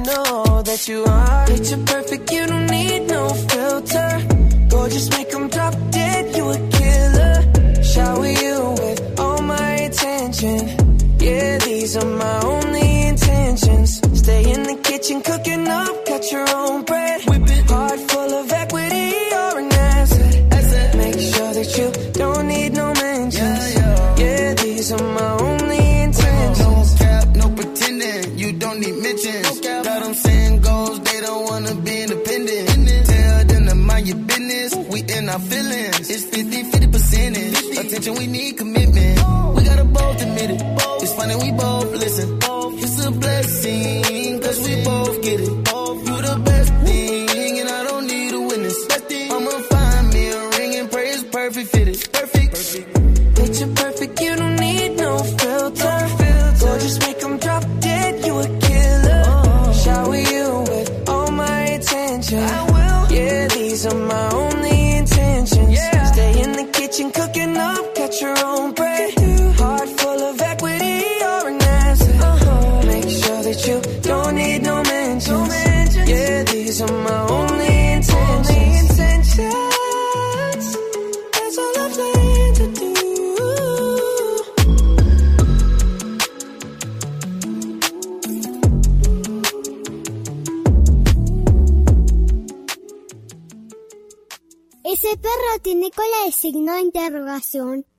know 0.04 0.62
that 0.64 0.88
you 0.88 1.04
are. 1.06 1.48
Picture 1.48 1.84
perfect, 1.86 2.32
you 2.32 2.46
don't 2.48 2.68
need 2.68 3.08
no 3.08 3.30
filter. 3.30 4.10
Gorgeous, 4.70 5.10
make 5.10 5.30
them 5.32 5.50
drop 5.50 5.74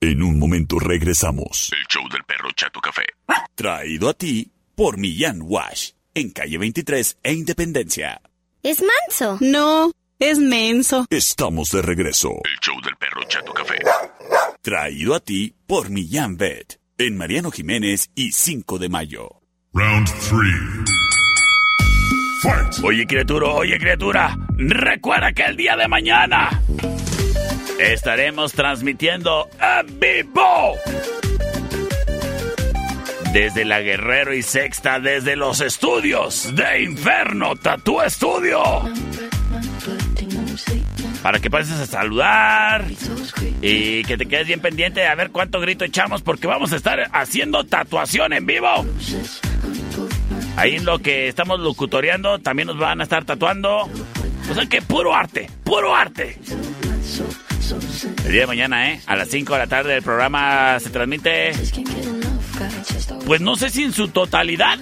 En 0.03 0.21
un 0.21 0.37
momento 0.37 0.81
regresamos. 0.81 1.71
El 1.73 1.87
show 1.87 2.03
del 2.09 2.25
perro 2.25 2.51
Chato 2.57 2.81
Café. 2.81 3.05
Traído 3.55 4.09
a 4.09 4.15
ti 4.15 4.51
por 4.75 4.99
Millán 4.99 5.39
Wash. 5.43 5.91
En 6.13 6.31
calle 6.31 6.59
23 6.59 7.19
e 7.23 7.33
Independencia. 7.33 8.21
¿Es 8.65 8.83
manso? 8.83 9.39
No, 9.41 9.93
es 10.19 10.41
menso. 10.41 11.07
Estamos 11.09 11.71
de 11.71 11.83
regreso. 11.83 12.31
El 12.31 12.59
show 12.61 12.75
del 12.83 12.97
perro 12.97 13.23
Chato 13.29 13.53
Café. 13.53 13.79
Traído 14.61 15.15
a 15.15 15.21
ti 15.21 15.55
por 15.69 15.89
Millán 15.89 16.37
Vet. 16.37 16.81
En 16.99 17.17
Mariano 17.17 17.53
Jiménez 17.53 18.11
y 18.17 18.33
5 18.33 18.81
de 18.81 18.89
mayo. 18.89 19.41
Round 19.73 20.09
3. 22.43 22.83
Oye, 22.83 23.07
criatura, 23.07 23.51
oye, 23.51 23.79
criatura. 23.79 24.37
Recuerda 24.59 25.33
que 25.33 25.45
el 25.45 25.57
día 25.57 25.77
de 25.77 25.87
mañana 25.87 26.61
estaremos 27.83 28.53
transmitiendo 28.53 29.49
en 29.61 29.99
vivo. 29.99 30.77
Desde 33.33 33.65
la 33.65 33.81
Guerrero 33.81 34.35
y 34.35 34.43
Sexta, 34.43 35.01
desde 35.01 35.37
los 35.37 35.61
estudios 35.61 36.55
de 36.55 36.83
Inferno 36.83 37.57
Tatú 37.57 38.01
Estudio. 38.01 38.63
Para 41.23 41.41
que 41.41 41.51
pases 41.51 41.79
a 41.81 41.87
saludar 41.87 42.85
y 43.61 44.05
que 44.05 44.17
te 44.17 44.27
quedes 44.27 44.47
bien 44.47 44.61
pendiente 44.61 45.07
a 45.07 45.15
ver 45.15 45.31
cuánto 45.31 45.61
grito 45.61 45.85
echamos 45.85 46.23
porque 46.23 46.47
vamos 46.47 46.73
a 46.73 46.77
estar 46.77 47.09
haciendo 47.13 47.65
tatuación 47.65 48.33
en 48.33 48.47
vivo. 48.47 48.87
Ahí 50.57 50.77
en 50.77 50.85
lo 50.85 50.99
que 50.99 51.29
estamos 51.29 51.59
locutoreando 51.59 52.39
también 52.39 52.69
nos 52.69 52.79
van 52.79 53.01
a 53.01 53.05
estar 53.05 53.25
tatuando. 53.25 53.89
O 54.51 54.55
sea 54.55 54.67
que 54.67 54.83
puro 54.83 55.15
arte, 55.15 55.49
puro 55.65 55.95
arte. 55.95 56.39
El 58.05 58.33
día 58.33 58.43
de 58.43 58.47
mañana, 58.47 58.91
¿eh? 58.91 59.01
A 59.07 59.17
las 59.17 59.29
5 59.29 59.53
de 59.53 59.59
la 59.59 59.67
tarde 59.67 59.97
el 59.97 60.03
programa 60.03 60.79
se 60.81 60.91
transmite... 60.91 61.53
Pues 63.27 63.41
no 63.41 63.57
sé 63.57 63.71
si 63.71 63.85
en 63.85 63.93
su 63.93 64.09
totalidad. 64.09 64.79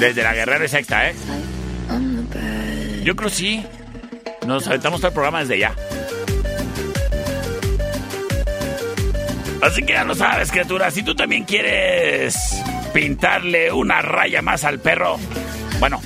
Desde 0.00 0.22
la 0.22 0.34
Guerrero 0.34 0.64
y 0.64 0.68
Sexta, 0.68 1.08
¿eh? 1.10 1.14
Yo 3.04 3.14
creo 3.14 3.30
sí. 3.30 3.64
Nos 4.46 4.66
aventamos 4.66 5.00
todo 5.00 5.08
el 5.08 5.14
programa 5.14 5.40
desde 5.40 5.58
ya. 5.58 5.74
Así 9.62 9.82
que 9.82 9.92
ya 9.92 10.04
lo 10.04 10.14
sabes, 10.14 10.50
criatura. 10.50 10.90
Si 10.90 11.02
tú 11.02 11.14
también 11.14 11.44
quieres 11.44 12.36
pintarle 12.92 13.72
una 13.72 14.02
raya 14.02 14.42
más 14.42 14.64
al 14.64 14.78
perro, 14.78 15.18
bueno, 15.78 16.00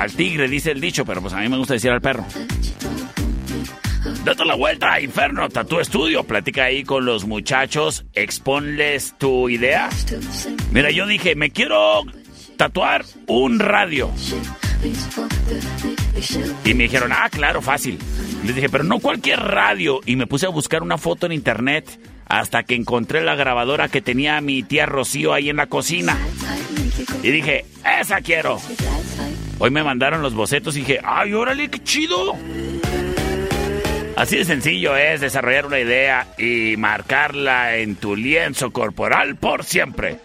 al 0.00 0.12
tigre 0.12 0.48
dice 0.48 0.70
el 0.70 0.80
dicho, 0.80 1.04
pero 1.04 1.20
pues 1.20 1.34
a 1.34 1.40
mí 1.40 1.48
me 1.50 1.58
gusta 1.58 1.74
decir 1.74 1.90
al 1.90 2.00
perro. 2.00 2.24
Date 4.24 4.44
la 4.46 4.54
vuelta 4.54 4.98
Inferno 4.98 5.46
Tattoo 5.50 5.84
Studio. 5.84 6.24
Platica 6.24 6.64
ahí 6.64 6.84
con 6.84 7.04
los 7.04 7.26
muchachos. 7.26 8.06
Exponles 8.14 9.14
tu 9.18 9.50
idea. 9.50 9.90
Mira, 10.72 10.90
yo 10.90 11.06
dije, 11.06 11.34
me 11.34 11.50
quiero 11.50 12.02
tatuar 12.56 13.04
un 13.26 13.58
radio. 13.58 14.10
Y 16.64 16.72
me 16.72 16.84
dijeron, 16.84 17.12
ah, 17.12 17.28
claro, 17.30 17.60
fácil. 17.60 17.98
Les 18.46 18.54
dije, 18.54 18.70
pero 18.70 18.84
no 18.84 19.00
cualquier 19.00 19.40
radio. 19.40 20.00
Y 20.06 20.16
me 20.16 20.26
puse 20.26 20.46
a 20.46 20.50
buscar 20.50 20.82
una 20.82 20.96
foto 20.96 21.26
en 21.26 21.32
internet 21.32 22.00
hasta 22.26 22.62
que 22.62 22.74
encontré 22.74 23.20
la 23.20 23.34
grabadora 23.34 23.88
que 23.88 24.00
tenía 24.00 24.40
mi 24.40 24.62
tía 24.62 24.86
Rocío 24.86 25.34
ahí 25.34 25.50
en 25.50 25.56
la 25.56 25.66
cocina. 25.66 26.16
Y 27.22 27.30
dije, 27.30 27.66
esa 28.00 28.22
quiero. 28.22 28.58
Hoy 29.62 29.70
me 29.70 29.84
mandaron 29.84 30.22
los 30.22 30.32
bocetos 30.32 30.74
y 30.74 30.80
dije, 30.80 31.00
ay, 31.04 31.34
órale, 31.34 31.68
qué 31.68 31.84
chido. 31.84 32.34
Así 34.16 34.38
de 34.38 34.44
sencillo 34.46 34.96
es 34.96 35.20
desarrollar 35.20 35.66
una 35.66 35.78
idea 35.78 36.28
y 36.38 36.76
marcarla 36.78 37.76
en 37.76 37.96
tu 37.96 38.16
lienzo 38.16 38.70
corporal 38.70 39.36
por 39.36 39.64
siempre. 39.64 40.16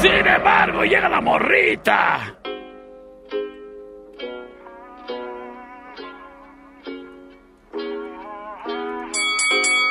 Sin 0.01 0.27
embargo, 0.27 0.85
llega 0.85 1.09
la 1.09 1.21
morrita. 1.21 2.35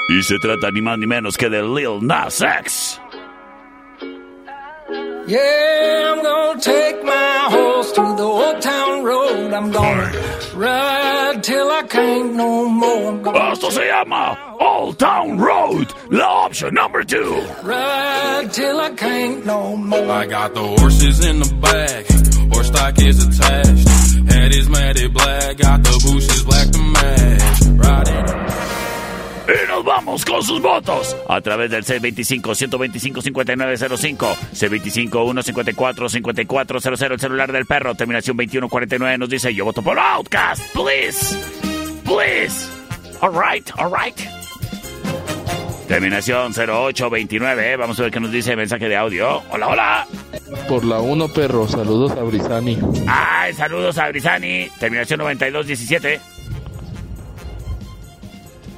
Y 0.09 0.23
se 0.23 0.39
trata 0.39 0.71
ni 0.71 0.81
más 0.81 0.97
ni 0.97 1.05
menos 1.05 1.37
que 1.37 1.49
de 1.49 1.61
Lil 1.61 1.99
Nas 2.01 2.41
X. 2.41 2.99
Yeah, 5.27 6.13
I'm 6.15 6.23
gonna 6.23 6.61
take 6.61 7.03
my 7.03 7.47
horse 7.51 7.91
to 7.91 8.01
the 8.15 8.23
old 8.23 8.61
town 8.61 9.03
road. 9.03 9.51
I'm 9.53 9.71
gonna 9.71 10.11
ride 10.55 11.43
till 11.43 11.69
I 11.69 11.83
can't 11.83 12.33
no 12.35 12.69
more. 12.69 13.09
I'm 13.09 13.21
gonna 13.23 13.51
Esto 13.51 13.69
se 13.69 13.87
llama 13.87 14.37
Old 14.59 14.97
Town 14.97 15.37
Road, 15.37 15.93
la 16.09 16.45
opción 16.47 16.73
number 16.73 17.03
two. 17.03 17.35
ride 17.63 18.53
till 18.53 18.79
I 18.79 18.89
can't 18.91 19.45
no 19.45 19.75
more. 19.75 20.09
I 20.11 20.25
got 20.27 20.53
the 20.53 20.63
horses 20.63 21.25
in 21.25 21.39
the 21.39 21.53
back, 21.55 22.05
horse 22.53 22.67
stock 22.67 22.97
is 23.01 23.27
attached. 23.27 23.87
Head 24.31 24.55
is 24.55 24.69
matted 24.69 25.13
black, 25.13 25.57
got 25.57 25.83
the 25.83 25.91
bushes 26.05 26.43
black 26.43 26.67
to 26.71 26.79
match. 26.79 27.61
Riding. 27.85 28.46
Y 29.47 29.67
nos 29.67 29.83
vamos 29.85 30.25
con 30.25 30.43
sus 30.43 30.61
votos 30.61 31.15
a 31.29 31.39
través 31.39 31.71
del 31.71 31.85
C25-125-5905, 31.85 34.35
C25-154-5400, 34.53 37.11
el 37.11 37.19
celular 37.19 37.53
del 37.53 37.65
perro, 37.65 37.95
terminación 37.95 38.35
2149, 38.35 39.17
nos 39.17 39.29
dice, 39.29 39.55
yo 39.55 39.63
voto 39.63 39.81
por 39.81 39.97
Outcast, 39.97 40.61
please, 40.73 41.37
please, 42.03 42.69
alright, 43.21 43.71
alright. 43.77 44.19
Terminación 45.87 46.51
0829, 46.53 47.71
eh, 47.71 47.77
vamos 47.77 47.97
a 47.97 48.03
ver 48.03 48.11
qué 48.11 48.19
nos 48.19 48.33
dice 48.33 48.51
el 48.51 48.57
mensaje 48.57 48.89
de 48.89 48.97
audio. 48.97 49.41
Hola, 49.49 49.69
hola. 49.69 50.05
Por 50.67 50.83
la 50.83 50.99
1, 50.99 51.29
perro. 51.29 51.69
Saludos 51.69 52.11
a 52.11 52.23
Brisani. 52.23 52.77
Ay, 53.07 53.53
saludos 53.53 53.97
a 53.97 54.09
Brisani, 54.09 54.67
terminación 54.77 55.19
9217. 55.19 56.19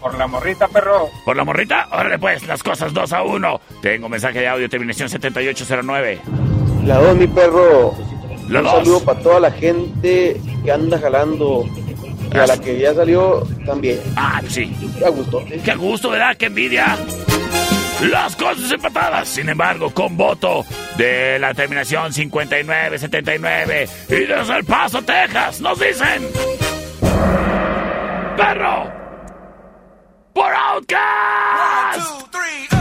Por 0.01 0.17
la 0.17 0.27
morrita, 0.27 0.67
perro. 0.67 1.09
¿Por 1.25 1.35
la 1.35 1.43
morrita? 1.43 1.87
Órale 1.91 2.17
pues, 2.19 2.45
las 2.47 2.63
cosas 2.63 2.93
2 2.93 3.13
a 3.13 3.23
1. 3.23 3.61
Tengo 3.81 4.07
mensaje 4.09 4.39
de 4.39 4.47
audio, 4.47 4.69
terminación 4.69 5.09
7809. 5.09 6.19
La 6.85 6.97
dos, 6.97 7.15
mi 7.17 7.27
perro. 7.27 7.93
La 8.47 8.59
Un 8.59 8.65
dos. 8.65 8.73
saludo 8.75 9.03
para 9.03 9.19
toda 9.19 9.39
la 9.41 9.51
gente 9.51 10.39
que 10.63 10.71
anda 10.71 10.97
jalando. 10.99 11.65
Y 12.33 12.37
a 12.37 12.45
la 12.47 12.57
que 12.59 12.79
ya 12.79 12.93
salió 12.93 13.43
también. 13.65 13.99
Ah, 14.15 14.41
sí. 14.47 14.73
A 15.05 15.09
gusto. 15.09 15.43
¡Qué 15.63 15.75
gusto, 15.75 16.09
¿verdad? 16.11 16.37
¡Qué 16.37 16.45
envidia! 16.45 16.95
Las 18.03 18.35
cosas 18.37 18.71
empatadas, 18.71 19.27
sin 19.27 19.49
embargo, 19.49 19.89
con 19.93 20.15
voto 20.15 20.63
de 20.97 21.37
la 21.39 21.53
terminación 21.53 22.13
5979 22.13 23.89
y 24.07 24.13
desde 24.13 24.55
El 24.55 24.63
Paso, 24.63 25.01
Texas, 25.01 25.59
nos 25.59 25.77
dicen... 25.79 26.23
¡Perro! 28.37 28.98
We're 30.39 30.53
outcasts! 30.53 32.09
One, 32.09 32.21
two, 32.21 32.27
three. 32.31 32.78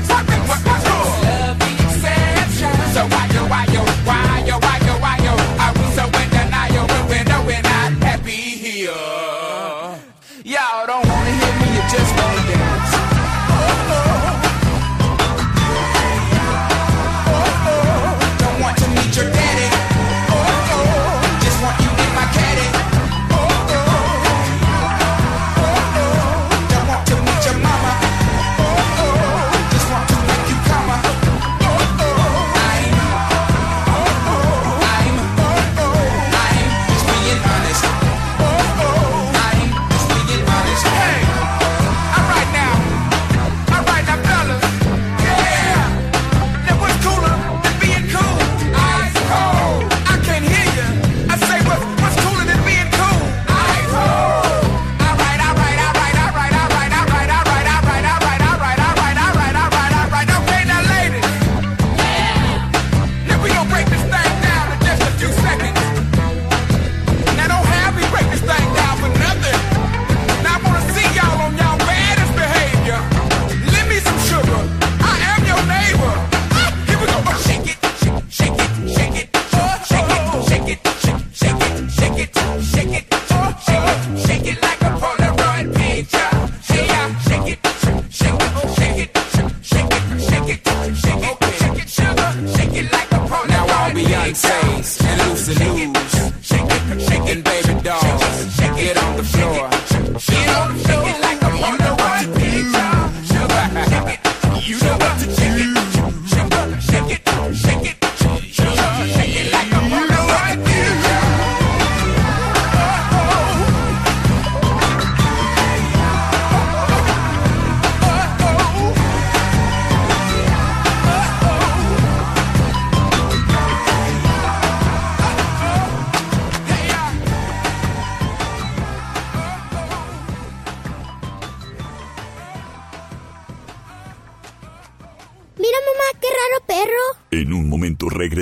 makes. 0.00 0.27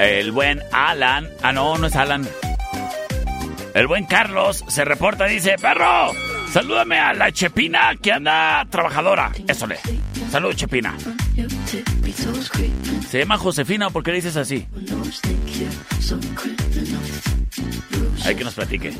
El 0.00 0.30
buen 0.32 0.62
Alan. 0.72 1.28
Ah, 1.42 1.52
no, 1.52 1.76
no 1.76 1.86
es 1.86 1.96
Alan. 1.96 2.26
El 3.74 3.86
buen 3.86 4.06
Carlos 4.06 4.64
se 4.68 4.84
reporta, 4.84 5.26
dice, 5.26 5.56
perro, 5.60 6.12
salúdame 6.52 6.98
a 6.98 7.12
la 7.12 7.30
Chepina 7.32 7.94
que 8.00 8.12
anda 8.12 8.66
trabajadora. 8.70 9.32
Eso 9.46 9.66
le. 9.66 9.78
Salud, 10.30 10.54
Chepina. 10.54 10.94
Se 13.08 13.18
llama 13.20 13.38
Josefina, 13.38 13.90
¿por 13.90 14.02
qué 14.02 14.10
le 14.10 14.16
dices 14.16 14.36
así? 14.36 14.66
Hay 18.24 18.34
que 18.34 18.44
nos 18.44 18.54
platique. 18.54 18.92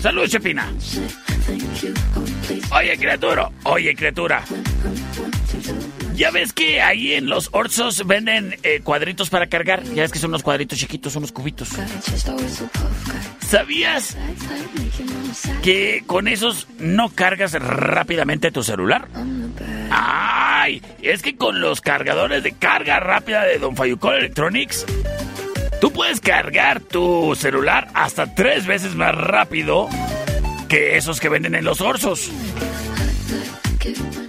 Salud, 0.00 0.26
Chepina. 0.26 0.72
Oye, 2.72 2.96
criatura. 2.98 3.50
Oye, 3.64 3.94
criatura. 3.94 4.42
Ya 6.16 6.30
ves 6.30 6.54
que 6.54 6.80
ahí 6.80 7.12
en 7.12 7.26
los 7.26 7.50
Orzos 7.52 8.06
venden 8.06 8.56
eh, 8.62 8.80
cuadritos 8.82 9.28
para 9.28 9.48
cargar. 9.48 9.82
Ya 9.84 10.02
ves 10.02 10.12
que 10.12 10.18
son 10.18 10.30
unos 10.30 10.42
cuadritos 10.42 10.78
chiquitos, 10.78 11.14
unos 11.14 11.30
cubitos. 11.30 11.68
¿Sabías 13.46 14.16
que 15.62 16.02
con 16.06 16.26
esos 16.26 16.68
no 16.78 17.10
cargas 17.10 17.52
rápidamente 17.52 18.50
tu 18.50 18.62
celular? 18.62 19.08
¡Ay! 19.90 20.80
Es 21.02 21.20
que 21.20 21.36
con 21.36 21.60
los 21.60 21.82
cargadores 21.82 22.42
de 22.42 22.52
carga 22.52 22.98
rápida 22.98 23.44
de 23.44 23.58
Don 23.58 23.76
Fayucol 23.76 24.16
Electronics, 24.16 24.86
tú 25.82 25.92
puedes 25.92 26.22
cargar 26.22 26.80
tu 26.80 27.34
celular 27.36 27.88
hasta 27.92 28.34
tres 28.34 28.66
veces 28.66 28.94
más 28.94 29.14
rápido 29.14 29.86
que 30.70 30.96
esos 30.96 31.20
que 31.20 31.28
venden 31.28 31.54
en 31.54 31.64
los 31.64 31.82
Orzos. 31.82 32.30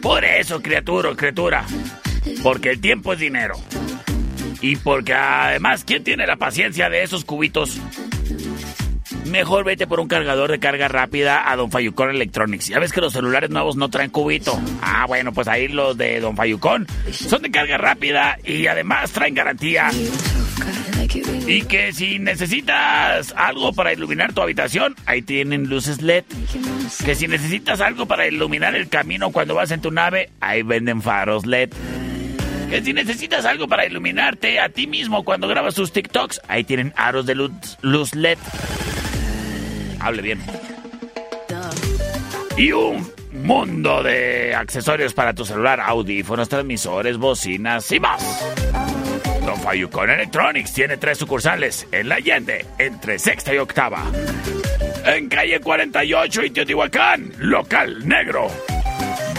Por 0.02 0.24
eso, 0.26 0.62
criatura, 0.62 1.16
criatura. 1.16 1.66
Porque 2.44 2.72
el 2.72 2.82
tiempo 2.82 3.14
es 3.14 3.20
dinero. 3.20 3.56
Y 4.62 4.76
porque 4.76 5.14
además, 5.14 5.84
¿quién 5.84 6.04
tiene 6.04 6.26
la 6.26 6.36
paciencia 6.36 6.90
de 6.90 7.04
esos 7.04 7.26
cubitos? 7.26 7.80
Mejor 9.26 9.66
vete 9.66 9.88
por 9.88 10.00
un 10.00 10.08
cargador 10.08 10.52
de 10.52 10.60
carga 10.60 10.88
rápida 10.88 11.52
a 11.52 11.56
Don 11.56 11.70
Fayucón 11.70 12.10
Electronics. 12.10 12.68
Ya 12.68 12.80
ves 12.80 12.94
que 12.94 13.02
los 13.02 13.14
celulares 13.14 13.50
nuevos 13.50 13.76
no 13.76 13.90
traen 13.90 14.10
cubito. 14.10 14.60
Ah, 14.82 15.06
bueno, 15.06 15.34
pues 15.34 15.48
ahí 15.48 15.68
los 15.68 15.98
de 15.98 16.20
Don 16.22 16.36
Fayucón 16.36 16.88
son 17.12 17.42
de 17.42 17.52
carga 17.52 17.78
rápida 17.78 18.38
y 18.44 18.68
además 18.68 19.12
traen 19.12 19.34
garantía. 19.34 19.90
Y 21.48 21.62
que 21.64 21.94
si 21.94 22.20
necesitas 22.20 23.34
algo 23.38 23.74
para 23.74 23.94
iluminar 23.94 24.34
tu 24.34 24.42
habitación, 24.42 24.96
ahí 25.06 25.22
tienen 25.22 25.70
luces 25.70 26.02
LED. 26.02 26.26
Que 27.06 27.16
si 27.16 27.28
necesitas 27.28 27.82
algo 27.82 28.06
para 28.06 28.28
iluminar 28.28 28.76
el 28.76 28.90
camino 28.90 29.32
cuando 29.32 29.56
vas 29.56 29.72
en 29.72 29.82
tu 29.82 29.92
nave, 29.92 30.30
ahí 30.40 30.64
venden 30.64 31.02
faros 31.02 31.46
LED. 31.46 31.70
Que 32.70 32.84
si 32.84 32.92
necesitas 32.92 33.46
algo 33.46 33.68
para 33.68 33.86
iluminarte 33.86 34.60
a 34.60 34.70
ti 34.70 34.88
mismo 34.88 35.24
cuando 35.24 35.48
grabas 35.48 35.76
tus 35.76 35.94
TikToks, 35.94 36.42
ahí 36.48 36.64
tienen 36.64 36.94
aros 36.98 37.26
de 37.26 37.36
luz, 37.36 38.14
LED. 38.14 38.38
Hable 40.00 40.22
bien. 40.22 40.42
Y 42.58 42.72
un 42.72 43.10
mundo 43.32 44.04
de 44.04 44.54
accesorios 44.54 45.14
para 45.14 45.34
tu 45.34 45.46
celular, 45.46 45.80
audífonos, 45.80 46.50
transmisores, 46.50 47.18
bocinas 47.18 47.90
y 47.92 48.00
más. 48.00 48.22
Don 49.48 49.62
Fayucon 49.62 50.10
Electronics 50.10 50.74
tiene 50.74 50.98
tres 50.98 51.20
sucursales 51.20 51.88
en 51.94 52.10
La 52.10 52.16
Allende, 52.16 52.66
entre 52.78 53.18
sexta 53.18 53.54
y 53.56 53.58
octava. 53.58 54.04
En 55.06 55.30
calle 55.30 55.62
48 55.62 56.44
y 56.44 56.50
Teotihuacán, 56.50 57.32
local 57.38 58.06
negro. 58.06 58.48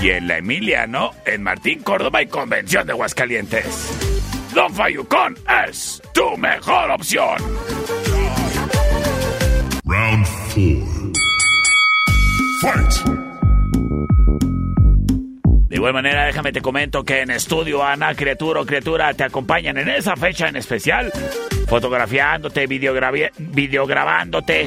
Y 0.01 0.09
en 0.09 0.27
La 0.27 0.39
Emiliano, 0.39 1.11
en 1.27 1.43
Martín 1.43 1.83
Córdoba 1.83 2.23
y 2.23 2.27
Convención 2.27 2.87
de 2.87 2.95
Aguascalientes. 2.95 3.91
Don 4.55 4.73
Fayucon 4.73 5.37
es 5.69 6.01
tu 6.15 6.39
mejor 6.39 6.91
opción. 6.91 7.37
Round 9.85 10.27
4. 10.55 11.13
Fight. 12.63 13.28
De 15.79 15.81
igual 15.81 15.95
manera, 15.95 16.27
déjame 16.27 16.51
te 16.51 16.61
comento 16.61 17.05
que 17.05 17.21
en 17.21 17.31
estudio 17.31 17.85
Ana, 17.85 18.13
criatura 18.17 18.63
o 18.63 18.67
criatura, 18.67 19.15
te 19.15 19.23
acompañan 19.23 19.79
en 19.79 19.89
esa 19.89 20.17
fecha 20.17 20.49
en 20.49 20.57
especial, 20.57 21.13
fotografiándote, 21.69 22.67
videograbándote 22.67 24.67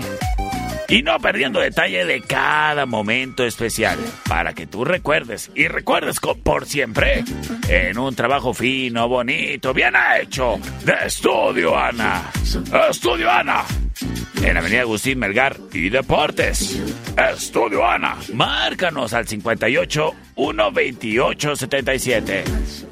y 0.87 1.03
no 1.03 1.19
perdiendo 1.19 1.59
detalle 1.59 2.05
de 2.05 2.21
cada 2.21 2.85
momento 2.85 3.43
especial, 3.43 3.99
para 4.29 4.53
que 4.53 4.67
tú 4.67 4.85
recuerdes 4.85 5.51
y 5.53 5.67
recuerdes 5.67 6.21
por 6.21 6.65
siempre 6.65 7.25
en 7.67 7.97
un 7.97 8.15
trabajo 8.15 8.53
fino, 8.53 9.09
bonito, 9.09 9.73
bien 9.73 9.93
hecho 10.17 10.61
de 10.85 10.93
Estudio 11.07 11.77
Ana. 11.77 12.31
Estudio 12.89 13.29
Ana. 13.29 13.65
En 14.43 14.57
Avenida 14.57 14.81
Agustín 14.81 15.19
Melgar 15.19 15.57
y 15.71 15.89
Deportes. 15.89 16.81
Estudio 17.33 17.85
Ana. 17.87 18.17
Márcanos 18.33 19.13
al 19.13 19.27
58 19.27 20.13
128 20.35 21.55
77. 21.55 22.43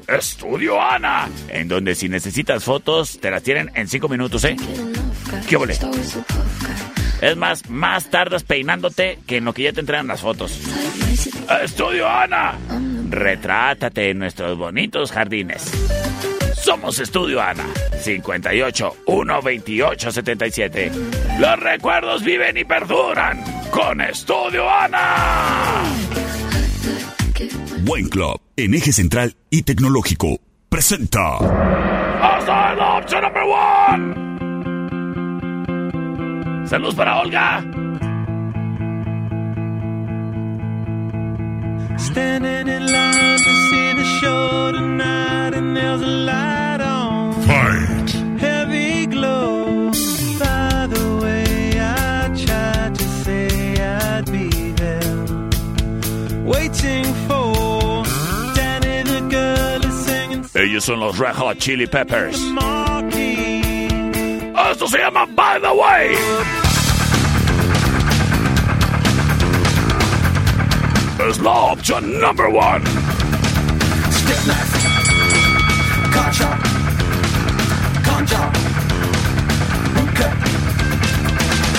Estudio 0.06 0.80
Ana. 0.80 1.28
En 1.48 1.68
donde 1.68 1.94
si 1.94 2.08
necesitas 2.08 2.64
fotos, 2.64 3.18
te 3.20 3.30
las 3.30 3.42
tienen 3.42 3.70
en 3.74 3.88
5 3.88 4.08
minutos, 4.08 4.44
¿eh? 4.44 4.56
¿Qué? 5.48 5.58
Es 7.20 7.36
más, 7.36 7.68
más 7.68 8.10
tardas 8.10 8.44
peinándote 8.44 9.18
que 9.26 9.38
en 9.38 9.44
lo 9.44 9.52
que 9.52 9.64
ya 9.64 9.72
te 9.72 9.80
entregan 9.80 10.06
las 10.06 10.20
fotos. 10.20 10.58
Estudio 11.62 12.08
Ana. 12.08 12.54
Retrátate 13.10 14.10
en 14.10 14.20
nuestros 14.20 14.56
bonitos 14.56 15.12
jardines. 15.12 15.70
Somos 16.70 17.00
Estudio 17.00 17.42
Ana. 17.42 17.66
58 18.00 18.96
128 19.04 20.12
77. 20.12 20.92
Los 21.40 21.58
recuerdos 21.58 22.22
viven 22.22 22.56
y 22.56 22.64
perduran 22.64 23.42
con 23.72 24.00
Estudio 24.00 24.70
Ana. 24.70 25.82
Buen 27.80 28.08
Club, 28.08 28.40
en 28.56 28.74
eje 28.74 28.92
central 28.92 29.34
y 29.50 29.64
tecnológico, 29.64 30.38
presenta. 30.68 31.38
Hasta 32.22 32.74
la 32.74 32.98
opción 32.98 33.22
number 33.22 33.42
one. 33.42 34.14
Saludos 36.68 36.94
para 36.94 37.18
Olga. 37.18 37.64
Standing 41.98 42.68
in 42.68 42.86
line 42.86 43.38
to 43.38 43.54
see 43.68 43.92
the 43.94 44.04
show 44.20 44.70
tonight, 44.72 45.52
and 45.54 45.76
there's 45.76 46.00
a 46.00 46.06
light 46.06 46.69
Waiting 56.60 57.04
for 57.26 58.04
Danny, 58.54 59.02
the 59.02 59.20
girl 59.30 59.82
is 59.82 60.04
singing 60.04 60.44
Ellos 60.54 60.84
son 60.84 61.00
los 61.00 61.18
Red 61.18 61.34
Hot 61.36 61.58
Chili 61.58 61.86
Peppers. 61.86 62.36
Esto 64.70 64.86
se 64.86 64.98
llama 64.98 65.24
By 65.34 65.58
the 65.58 65.72
Way. 65.72 66.16
Es 71.30 71.38
la 71.40 71.72
opción 71.72 72.20
number 72.20 72.50
one. 72.50 72.84
Step 74.10 74.46
left. 74.46 74.76
Car 76.12 76.30
chop. 76.30 76.58
Con 78.04 78.26
chop. 78.26 78.52
Boot. 79.94 80.18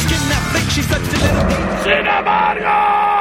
Skin 0.02 0.22
that 0.32 0.44
thick, 0.54 0.70
she 0.72 0.82
flexed 0.82 1.14
a 1.14 1.18
little. 1.22 1.84
Sin 1.84 2.08
embargo. 2.08 3.21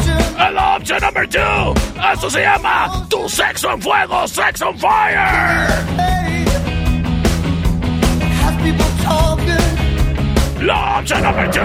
Where 0.41 0.49
you 0.49 0.57
lay 0.57 0.81
number 0.99 1.27
two. 1.27 1.73
Esto 2.01 2.29
se 2.31 2.41
llama 2.41 3.05
Tu 3.09 3.29
Sexo 3.29 3.71
en 3.71 3.81
Fuego, 3.81 4.27
Sex 4.27 4.61
on 4.63 4.75
Fire. 4.79 5.67
La 10.61 10.99
opción 10.99 11.21
number 11.21 11.51
two. 11.51 11.61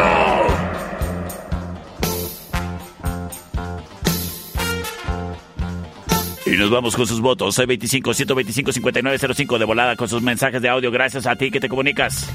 Y 6.45 6.51
nos 6.59 6.69
vamos 6.71 6.95
con 6.97 7.07
sus 7.07 7.23
votos. 7.23 7.59
625-125-5905 7.59 9.59
de 9.59 9.65
volada 9.65 9.97
con 9.97 10.09
sus 10.09 10.21
mensajes 10.21 10.61
de 10.61 10.69
audio. 10.69 10.91
Gracias 10.91 11.27
a 11.27 11.35
ti 11.35 11.51
que 11.51 11.61
te 11.61 11.71
comunicas. 11.71 12.31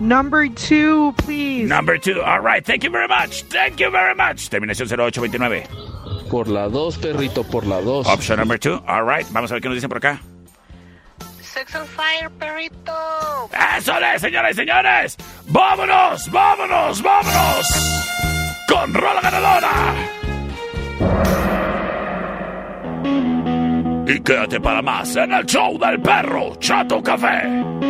Number 0.00 0.48
two, 0.48 1.12
please. 1.18 1.68
Number 1.68 1.98
two. 1.98 2.22
All 2.22 2.40
right. 2.40 2.64
Thank 2.64 2.84
you 2.84 2.90
very 2.90 3.06
much. 3.06 3.42
Thank 3.44 3.78
you 3.80 3.90
very 3.90 4.14
much. 4.14 4.48
Terminación 4.48 4.88
0829. 4.88 5.68
Por 6.30 6.48
la 6.48 6.68
dos, 6.68 6.96
perrito, 6.96 7.44
por 7.44 7.66
la 7.66 7.82
dos. 7.82 8.06
Option 8.06 8.38
number 8.38 8.58
two. 8.58 8.80
All 8.88 9.04
right. 9.04 9.26
Vamos 9.30 9.50
a 9.50 9.54
ver 9.54 9.60
qué 9.62 9.68
nos 9.68 9.76
dicen 9.76 9.90
por 9.90 9.98
acá. 9.98 10.20
Sex 11.42 11.74
on 11.74 11.86
fire, 11.86 12.30
perrito. 12.38 13.50
¡Eso 13.76 13.92
es, 14.14 14.22
señoras 14.22 14.52
y 14.52 14.54
señores! 14.54 15.16
¡Vámonos! 15.48 16.30
¡Vámonos! 16.30 17.02
¡Vámonos! 17.02 17.66
¡Con 18.68 18.94
rola 18.94 19.20
ganadora! 19.20 19.94
Y 24.06 24.20
quédate 24.20 24.60
para 24.60 24.80
más 24.80 25.14
en 25.16 25.32
el 25.32 25.44
show 25.44 25.76
del 25.78 26.00
perro 26.00 26.54
Chato 26.56 27.02
Café. 27.02 27.89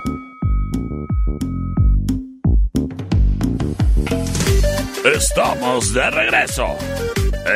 Estamos 5.03 5.93
de 5.95 6.11
regreso 6.11 6.77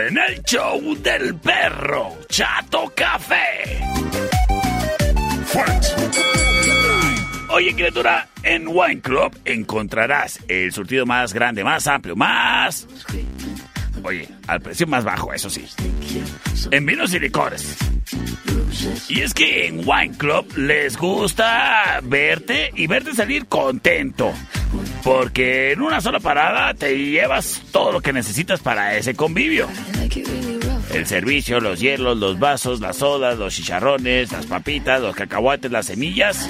en 0.08 0.18
el 0.18 0.42
show 0.44 0.96
del 0.96 1.36
perro 1.36 2.18
Chato 2.28 2.92
Café. 2.96 3.82
Oye, 7.50 7.76
criatura, 7.76 8.28
en 8.42 8.68
Wine 8.68 9.00
Club 9.00 9.40
encontrarás 9.46 10.40
el 10.48 10.72
surtido 10.72 11.06
más 11.06 11.34
grande, 11.34 11.64
más 11.64 11.86
amplio, 11.86 12.16
más 12.16 12.88
oye, 14.06 14.28
al 14.48 14.62
precio 14.62 14.88
más 14.88 15.04
bajo, 15.04 15.32
eso 15.32 15.50
sí. 15.50 15.66
En 16.72 16.86
vinos 16.86 17.14
y 17.14 17.20
licores. 17.20 17.78
Y 19.08 19.22
es 19.22 19.34
que 19.34 19.68
en 19.68 19.88
Wine 19.88 20.18
Club 20.18 20.52
les 20.58 20.98
gusta 20.98 22.00
verte 22.04 22.72
y 22.76 22.88
verte 22.88 23.14
salir 23.14 23.46
contento. 23.46 24.34
Porque 25.06 25.72
en 25.72 25.84
una 25.84 26.02
sola 26.02 26.20
parada 26.20 26.74
te 26.74 26.98
llevas 26.98 27.62
todo 27.72 27.92
lo 27.92 28.02
que 28.02 28.12
necesitas 28.12 28.60
para 28.60 28.98
ese 28.98 29.14
convivio. 29.14 29.68
El 30.92 31.06
servicio, 31.06 31.60
los 31.60 31.80
hielos, 31.80 32.18
los 32.18 32.40
vasos, 32.40 32.80
las 32.80 32.98
sodas, 32.98 33.38
los 33.38 33.54
chicharrones, 33.54 34.32
las 34.32 34.48
papitas, 34.48 35.00
los 35.00 35.16
cacahuates, 35.16 35.72
las 35.72 35.86
semillas. 35.86 36.50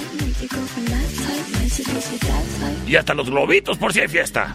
Y 2.88 2.96
hasta 2.96 3.12
los 3.12 3.28
globitos 3.28 3.76
por 3.76 3.92
si 3.92 4.00
hay 4.00 4.08
fiesta. 4.08 4.54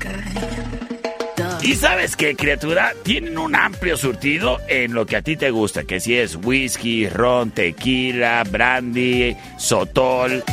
Y 1.61 1.75
sabes 1.75 2.15
qué, 2.15 2.35
criatura, 2.35 2.93
tienen 3.03 3.37
un 3.37 3.55
amplio 3.55 3.95
surtido 3.97 4.57
en 4.67 4.93
lo 4.93 5.05
que 5.05 5.17
a 5.17 5.21
ti 5.21 5.35
te 5.37 5.51
gusta, 5.51 5.83
que 5.83 5.99
si 5.99 6.17
es 6.17 6.39
whisky, 6.41 7.07
ron, 7.07 7.51
tequila, 7.51 8.43
brandy, 8.49 9.37
sotol. 9.59 10.43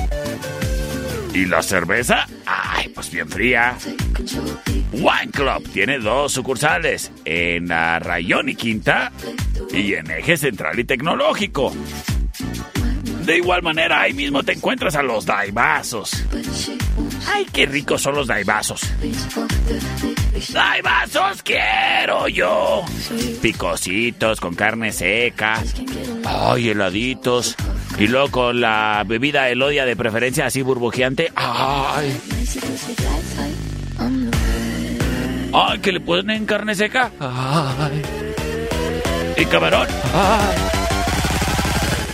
¿Y 1.34 1.46
la 1.46 1.62
cerveza? 1.62 2.26
Ay, 2.46 2.88
pues 2.88 3.10
bien 3.10 3.28
fría. 3.28 3.76
Wine 4.92 5.30
Club 5.32 5.68
tiene 5.72 5.98
dos 5.98 6.32
sucursales, 6.32 7.12
en 7.24 7.68
la 7.68 7.98
Rayón 7.98 8.48
y 8.48 8.54
Quinta 8.54 9.12
y 9.72 9.94
en 9.94 10.10
Eje 10.10 10.36
Central 10.36 10.78
y 10.78 10.84
Tecnológico. 10.84 11.72
De 13.24 13.36
igual 13.36 13.62
manera, 13.62 14.00
ahí 14.00 14.14
mismo 14.14 14.42
te 14.42 14.52
encuentras 14.52 14.96
a 14.96 15.02
los 15.02 15.26
daibazos. 15.26 16.24
¡Ay, 17.26 17.46
qué 17.52 17.66
ricos 17.66 18.02
son 18.02 18.14
los 18.14 18.26
daibazos! 18.26 18.80
¡Daibazos 20.52 21.42
quiero 21.42 22.28
yo! 22.28 22.84
Picositos 23.42 24.40
con 24.40 24.54
carne 24.54 24.92
seca. 24.92 25.62
¡Ay, 26.24 26.70
heladitos! 26.70 27.56
Y 27.98 28.06
luego 28.06 28.30
con 28.30 28.60
la 28.60 29.04
bebida 29.06 29.48
elodia 29.48 29.84
de 29.84 29.96
preferencia 29.96 30.46
así 30.46 30.62
burbujeante. 30.62 31.32
¡Ay! 31.34 32.20
¡Ay, 35.52 35.78
que 35.80 35.92
le 35.92 36.00
ponen 36.00 36.46
carne 36.46 36.74
seca! 36.74 37.10
¡Ay! 37.18 38.02
¿Y 39.36 39.44
camarón? 39.46 39.88
¡Ay! 40.14 40.56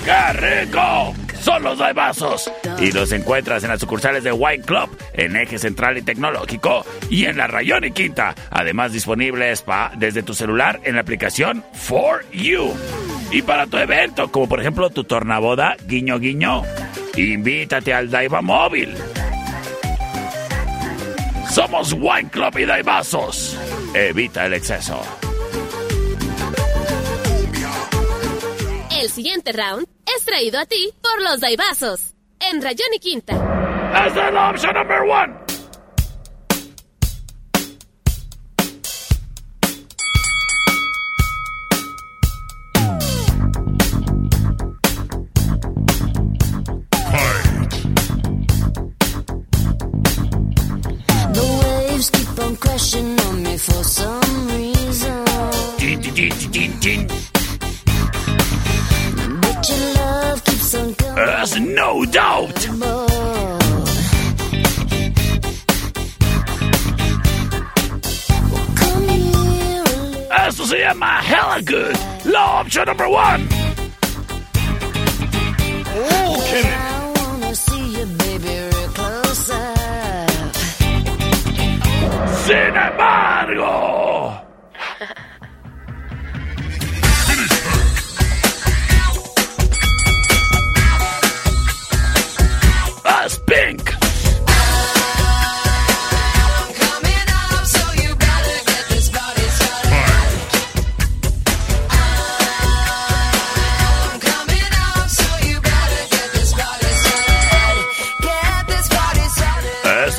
¡Qué 0.05 0.33
rico! 0.65 1.24
Son 1.45 1.63
los 1.63 1.77
daibazos. 1.77 2.51
Y 2.81 2.91
los 2.93 3.13
encuentras 3.13 3.63
en 3.63 3.69
las 3.69 3.79
sucursales 3.79 4.25
de 4.25 4.33
Wine 4.33 4.65
Club, 4.65 4.89
en 5.13 5.37
Eje 5.37 5.59
Central 5.59 5.99
y 5.99 6.03
Tecnológico 6.03 6.87
y 7.11 7.27
en 7.27 7.37
la 7.37 7.47
Rayón 7.47 7.85
y 7.85 7.91
Quinta. 7.91 8.35
Además 8.51 8.95
disponibles 8.95 9.61
pa 9.61 9.93
desde 9.95 10.23
tu 10.23 10.33
celular 10.33 10.81
en 10.85 10.95
la 10.95 11.03
aplicación 11.03 11.63
For 11.75 12.25
You. 12.33 12.73
Y 13.31 13.43
para 13.43 13.67
tu 13.67 13.77
evento, 13.77 14.33
como 14.33 14.49
por 14.49 14.59
ejemplo 14.59 14.89
tu 14.89 15.05
tornaboda, 15.05 15.77
guiño 15.87 16.19
guiño, 16.19 16.63
invítate 17.15 17.93
al 17.93 18.11
Daiva 18.11 18.41
Móvil. 18.41 18.95
Somos 21.51 21.93
Wine 21.93 22.31
Club 22.31 22.57
y 22.57 22.65
Daibazos. 22.65 23.59
Evita 23.93 24.47
el 24.47 24.55
exceso. 24.55 24.99
El 28.91 29.11
siguiente 29.11 29.53
round 29.53 29.94
es 30.17 30.25
traído 30.25 30.59
a 30.59 30.67
ti 30.67 30.93
por 31.03 31.23
los 31.23 31.41
Daibazos. 31.41 32.15
En 32.41 32.61
Rayón 32.63 32.93
y 32.95 32.99
Quinta. 32.99 33.33
Es 34.07 34.15
la 34.15 34.51
opción 34.51 34.75
number 34.75 35.03
one. 35.03 35.45
The 51.33 51.45
waves 51.61 52.11
keep 52.11 52.39
on 52.41 52.57
crashing 52.57 53.21
on 53.21 53.43
me 53.43 53.57
for 53.57 53.85
some 53.85 54.49
reason. 54.49 55.25
But 59.41 59.69
your 59.69 59.94
There's 61.25 61.59
no 61.59 62.05
doubt. 62.05 62.69
more. 62.77 63.59
Come 68.77 69.09
here 69.09 69.81
a 69.81 69.97
little. 70.05 70.33
Esto 70.33 70.67
se 70.67 70.79
llama 70.81 71.23
Hella 71.23 71.61
Good. 71.63 71.97
La 72.27 72.61
opción 72.61 72.87
number 72.87 73.09
one. 73.09 73.49
I 76.57 77.13
wanna 77.17 77.55
see 77.55 77.87
you, 77.97 78.05
baby, 78.05 78.49
real 78.49 78.89
close 78.91 79.51
up. 79.51 80.57
Sin 82.45 82.77
embargo. 82.77 84.14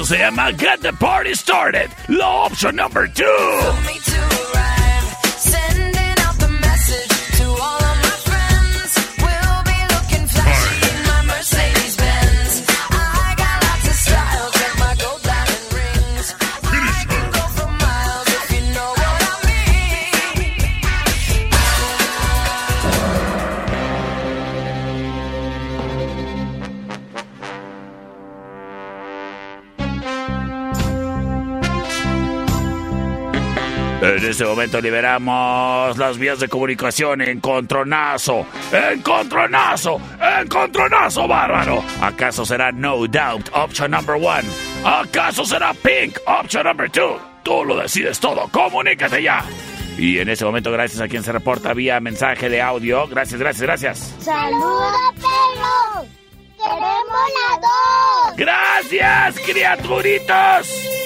se 0.06 0.20
llama 0.20 0.52
Get 0.52 0.82
the 0.82 0.94
Party 0.94 1.34
Started, 1.34 1.90
la 2.10 2.30
opción 2.46 2.76
número 2.76 3.08
2. 3.08 4.05
En 34.26 34.32
este 34.32 34.44
momento 34.44 34.82
liberamos 34.82 35.96
las 36.00 36.18
vías 36.18 36.40
de 36.40 36.48
comunicación. 36.48 37.22
Encontronazo, 37.22 38.48
encontronazo, 38.72 40.02
encontronazo 40.42 41.28
bárbaro. 41.28 41.84
¿Acaso 42.02 42.44
será 42.44 42.72
No 42.72 43.06
Doubt, 43.06 43.50
option 43.54 43.92
number 43.92 44.16
one? 44.16 44.50
¿Acaso 44.84 45.46
será 45.46 45.76
Pink, 45.76 46.18
option 46.26 46.64
number 46.64 46.90
two? 46.90 47.20
Tú 47.44 47.64
lo 47.66 47.78
decides 47.78 48.20
todo, 48.20 48.50
comunícate 48.52 49.22
ya. 49.22 49.46
Y 49.96 50.18
en 50.18 50.28
este 50.28 50.44
momento, 50.44 50.72
gracias 50.72 51.02
a 51.02 51.08
quien 51.08 51.24
se 51.24 51.32
reporta 51.32 51.76
vía 51.76 52.00
mensaje 52.00 52.50
de 52.50 52.64
audio. 52.64 53.08
Gracias, 53.08 53.40
gracias, 53.40 53.62
gracias. 53.62 54.16
¡Saluda, 54.22 55.14
perro! 55.18 56.08
¡Queremos 56.58 57.30
la 57.38 57.60
dos! 57.62 58.38
Gracias, 58.38 59.40
criaturitos. 59.46 61.05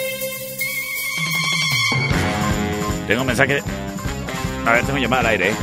Tengo 3.09 3.21
un 3.21 3.27
mensaje. 3.27 3.63
A 4.67 4.71
ver, 4.71 4.85
tengo 4.85 4.99
llamada 4.99 5.21
al 5.21 5.25
aire. 5.29 5.49
¿eh? 5.49 5.55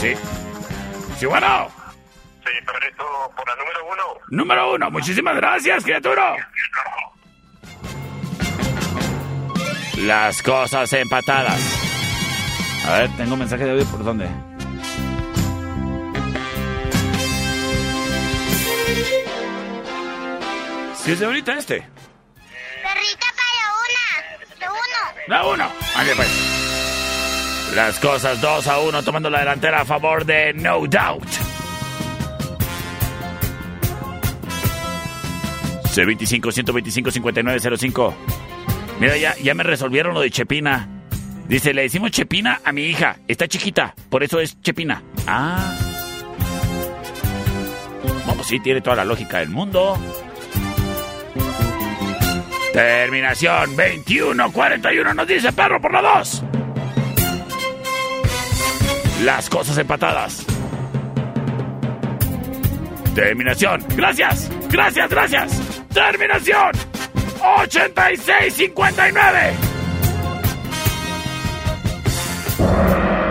Sí. 0.00 0.14
Sí, 1.18 1.26
bueno. 1.26 1.70
Sí, 2.42 2.50
perrito, 2.64 3.04
por 3.36 3.46
la 3.46 3.56
número 3.56 3.86
uno. 3.92 4.02
Número 4.30 4.72
uno. 4.72 4.90
Muchísimas 4.90 5.36
gracias, 5.36 5.84
criatura. 5.84 6.34
Las 9.98 10.42
cosas 10.42 10.90
empatadas. 10.94 11.60
A 12.88 13.00
ver, 13.00 13.10
tengo 13.18 13.34
un 13.34 13.40
mensaje 13.40 13.66
de 13.66 13.72
audio 13.72 13.84
por 13.84 14.02
dónde. 14.02 14.26
Si 21.02 21.12
es 21.12 21.18
de 21.20 21.26
ahorita 21.26 21.52
este. 21.58 21.86
Perrita 22.82 23.26
para 23.36 23.74
una. 23.84 24.58
De 24.58 24.68
uno. 24.70 25.20
La 25.28 25.46
uno. 25.46 25.70
Vale, 25.94 26.16
pues. 26.16 26.63
Las 27.74 27.98
cosas 27.98 28.40
2 28.40 28.68
a 28.68 28.78
1 28.78 29.02
tomando 29.02 29.28
la 29.28 29.40
delantera 29.40 29.80
a 29.80 29.84
favor 29.84 30.24
de 30.24 30.54
No 30.54 30.86
Doubt. 30.86 31.26
C25 35.92 36.52
125 36.52 37.10
5905. 37.10 38.14
Mira, 39.00 39.16
ya, 39.16 39.34
ya 39.42 39.54
me 39.54 39.64
resolvieron 39.64 40.14
lo 40.14 40.20
de 40.20 40.30
Chepina. 40.30 40.88
Dice, 41.48 41.74
le 41.74 41.82
decimos 41.82 42.12
Chepina 42.12 42.60
a 42.64 42.70
mi 42.70 42.84
hija. 42.84 43.16
Está 43.26 43.48
chiquita, 43.48 43.92
por 44.08 44.22
eso 44.22 44.38
es 44.38 44.60
Chepina. 44.60 45.02
Ah. 45.26 45.76
Vamos, 48.24 48.46
sí, 48.46 48.60
tiene 48.60 48.82
toda 48.82 48.96
la 48.96 49.04
lógica 49.04 49.40
del 49.40 49.50
mundo. 49.50 49.98
Terminación 52.72 53.76
21-41 53.76 55.14
nos 55.14 55.26
dice 55.26 55.52
perro 55.52 55.80
por 55.80 55.92
la 55.92 56.02
2. 56.02 56.44
Las 59.24 59.48
cosas 59.48 59.78
empatadas. 59.78 60.44
Terminación. 63.14 63.82
Gracias. 63.96 64.50
Gracias, 64.68 65.08
gracias. 65.08 65.58
Terminación. 65.94 66.72
86-59. 67.40 69.54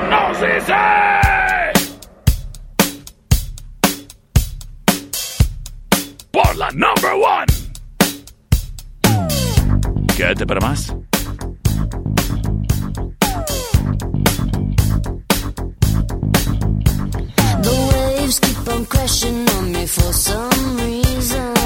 Nos 0.10 0.42
dice. 0.42 0.74
Por 6.32 6.56
la 6.56 6.72
number 6.72 7.14
one. 7.14 7.46
Quédate 10.18 10.48
para 10.48 10.60
más. 10.60 10.92
The 18.64 18.72
waves 18.72 18.76
keep 18.76 18.76
on 18.76 18.86
crashing 18.86 19.50
on 19.50 19.72
me 19.72 19.86
for 19.86 20.14
some 20.14 20.78
reason. 20.78 21.63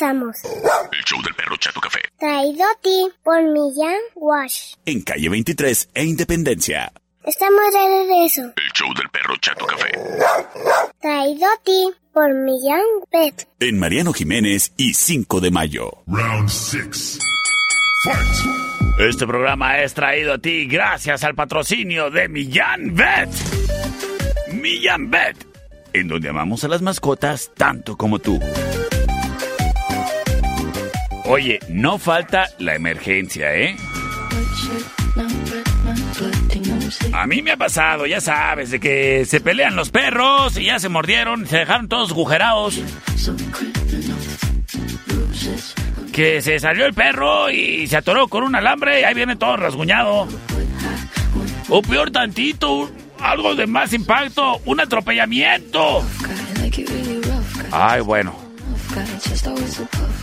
Regresamos. 0.00 0.36
El 0.92 1.04
show 1.04 1.22
del 1.22 1.34
perro 1.34 1.56
Chato 1.56 1.80
Café. 1.80 2.00
Traído 2.18 2.64
a 2.64 2.80
ti 2.80 3.08
por 3.22 3.42
Millán 3.42 4.00
Wash. 4.14 4.74
En 4.84 5.02
calle 5.02 5.28
23 5.28 5.90
e 5.94 6.04
Independencia. 6.04 6.92
Estamos 7.24 7.60
de 7.72 7.98
regreso. 7.98 8.42
El 8.42 8.72
show 8.72 8.88
del 8.94 9.08
perro 9.10 9.36
Chato 9.40 9.66
Café. 9.66 9.90
Traído 11.00 11.46
a 11.46 11.62
ti 11.62 11.90
por 12.12 12.32
Millán 12.34 12.82
Pet. 13.10 13.48
En 13.60 13.78
Mariano 13.78 14.12
Jiménez 14.12 14.72
y 14.76 14.94
5 14.94 15.40
de 15.40 15.50
mayo. 15.50 15.90
Round 16.06 16.48
6. 16.48 17.18
Este 18.98 19.26
programa 19.26 19.80
es 19.80 19.94
traído 19.94 20.34
a 20.34 20.38
ti 20.38 20.66
gracias 20.66 21.24
al 21.24 21.34
patrocinio 21.34 22.10
de 22.10 22.28
Millán 22.28 22.94
Vet. 22.94 23.28
Millán 24.52 25.10
Bet, 25.10 25.36
en 25.92 26.08
donde 26.08 26.28
amamos 26.28 26.64
a 26.64 26.68
las 26.68 26.82
mascotas 26.82 27.50
tanto 27.54 27.96
como 27.96 28.18
tú. 28.18 28.40
Oye, 31.30 31.60
no 31.68 31.96
falta 31.96 32.48
la 32.58 32.74
emergencia, 32.74 33.54
¿eh? 33.54 33.76
A 37.12 37.26
mí 37.28 37.40
me 37.40 37.52
ha 37.52 37.56
pasado, 37.56 38.04
ya 38.04 38.20
sabes, 38.20 38.72
de 38.72 38.80
que 38.80 39.24
se 39.26 39.40
pelean 39.40 39.76
los 39.76 39.90
perros 39.90 40.56
y 40.56 40.64
ya 40.64 40.80
se 40.80 40.88
mordieron, 40.88 41.46
se 41.46 41.58
dejaron 41.58 41.86
todos 41.86 42.10
agujerados. 42.10 42.82
Que 46.12 46.42
se 46.42 46.58
salió 46.58 46.84
el 46.84 46.94
perro 46.94 47.48
y 47.48 47.86
se 47.86 47.96
atoró 47.96 48.26
con 48.26 48.42
un 48.42 48.56
alambre 48.56 49.00
y 49.00 49.04
ahí 49.04 49.14
viene 49.14 49.36
todo 49.36 49.56
rasguñado. 49.56 50.26
O 51.68 51.80
peor 51.80 52.10
tantito, 52.10 52.90
algo 53.20 53.54
de 53.54 53.68
más 53.68 53.92
impacto, 53.92 54.60
un 54.64 54.80
atropellamiento. 54.80 56.04
Ay, 57.70 58.00
bueno. 58.00 58.49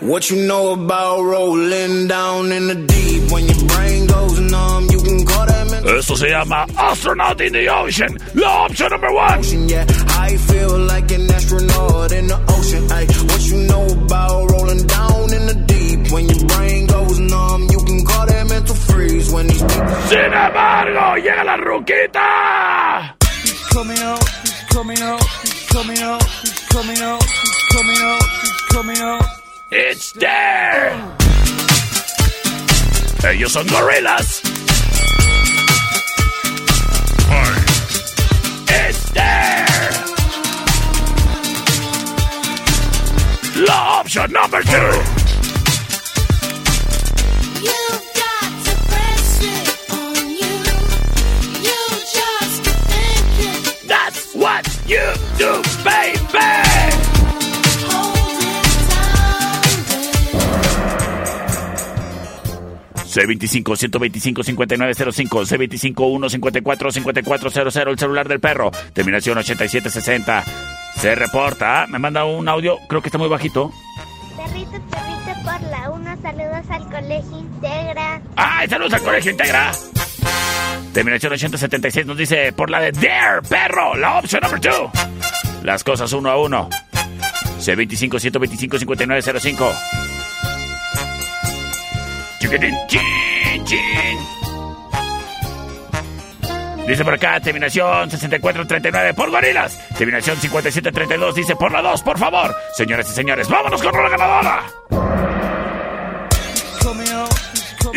What 0.00 0.28
you 0.30 0.46
know 0.46 0.72
about 0.72 1.22
rolling 1.22 2.06
down 2.06 2.52
in 2.52 2.68
the 2.68 2.74
deep 2.74 3.32
when 3.32 3.46
your 3.46 3.66
brain 3.68 4.06
goes 4.06 4.40
numb? 4.40 4.88
You 4.90 5.00
can 5.00 5.24
call 5.24 5.46
that 5.46 5.70
mental. 5.70 5.98
Esto 5.98 6.16
se 6.16 6.28
llama 6.28 6.66
Astronaut 6.76 7.40
in 7.40 7.52
the 7.54 7.66
Ocean. 7.70 8.18
La 8.34 8.66
opción 8.66 8.90
number 8.90 9.10
one. 9.10 9.42
Yeah, 9.66 9.86
I 10.20 10.36
feel 10.36 10.78
like 10.80 11.10
an 11.10 11.30
astronaut 11.30 12.12
in 12.12 12.26
the 12.26 12.38
ocean. 12.48 12.92
Ay, 12.92 13.06
what 13.06 13.42
you 13.48 13.56
know 13.66 13.86
about 14.04 14.50
rolling 14.50 14.86
down 14.86 15.32
in 15.32 15.46
the 15.46 15.67
Sin 20.08 20.32
embargo, 20.32 21.16
llega 21.16 21.44
la 21.44 21.56
ruquita. 21.56 23.16
It's 29.70 30.12
there. 30.14 30.94
Ellos 33.30 33.52
son 33.52 33.66
gorillas. 33.66 34.40
It's 38.70 39.12
there. 39.12 39.66
La 43.66 44.00
opción 44.00 44.32
number 44.32 44.62
two. 44.62 45.27
You 54.88 55.12
do, 55.36 55.60
baby. 55.84 56.88
C25-125-5905, 63.08 65.94
C25-154-5400, 65.94 67.88
el 67.88 67.98
celular 67.98 68.28
del 68.28 68.40
perro, 68.40 68.70
terminación 68.92 69.38
8760. 69.38 70.44
Se 70.96 71.14
reporta, 71.14 71.86
me 71.88 71.98
manda 71.98 72.24
un 72.24 72.48
audio, 72.48 72.78
creo 72.88 73.02
que 73.02 73.08
está 73.08 73.18
muy 73.18 73.28
bajito. 73.28 73.70
Perrito, 74.36 74.70
perrito 74.70 75.34
por 75.42 75.60
la 75.70 75.90
1, 75.90 76.16
saludos 76.22 76.64
al 76.70 76.88
colegio 76.90 77.38
Integra. 77.38 78.22
¡Ay, 78.36 78.68
saludos 78.68 78.94
al 78.94 79.02
colegio 79.02 79.32
Integra! 79.32 79.72
Terminación 80.92 81.32
8076 81.32 82.06
nos 82.06 82.16
dice, 82.16 82.52
por 82.52 82.70
la 82.70 82.80
de 82.80 82.92
Dare, 82.92 83.42
perro, 83.48 83.94
la 83.94 84.18
opción 84.18 84.42
number 84.42 84.60
2. 84.60 84.90
Las 85.62 85.84
cosas 85.84 86.12
uno 86.12 86.30
a 86.30 86.36
uno. 86.36 86.68
C25-125-5905. 87.60 89.72
Chiquitín, 92.40 92.74
chin, 92.88 93.64
chin. 93.64 94.18
Dice 96.88 97.04
por 97.04 97.14
acá, 97.14 97.38
terminación 97.38 98.10
6439 98.10 99.12
por 99.12 99.30
gorilas. 99.30 99.78
Terminación 99.98 100.38
5732 100.38 101.34
dice 101.34 101.54
por 101.54 101.70
la 101.70 101.82
2, 101.82 102.02
por 102.02 102.18
favor. 102.18 102.56
Señoras 102.72 103.10
y 103.10 103.14
señores, 103.14 103.46
vámonos 103.46 103.82
con 103.82 103.92
la 103.92 104.08
ganadora. 104.08 104.62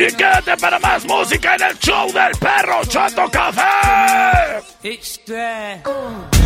Y 0.02 0.12
quédate 0.14 0.58
para 0.58 0.80
más 0.80 1.06
música 1.06 1.54
en 1.54 1.62
el 1.62 1.78
show 1.78 2.12
del 2.12 2.32
perro 2.40 2.84
Chato 2.88 3.30
Café. 3.30 4.64
It's 4.82 5.20
there. 5.26 5.84
En 5.84 6.41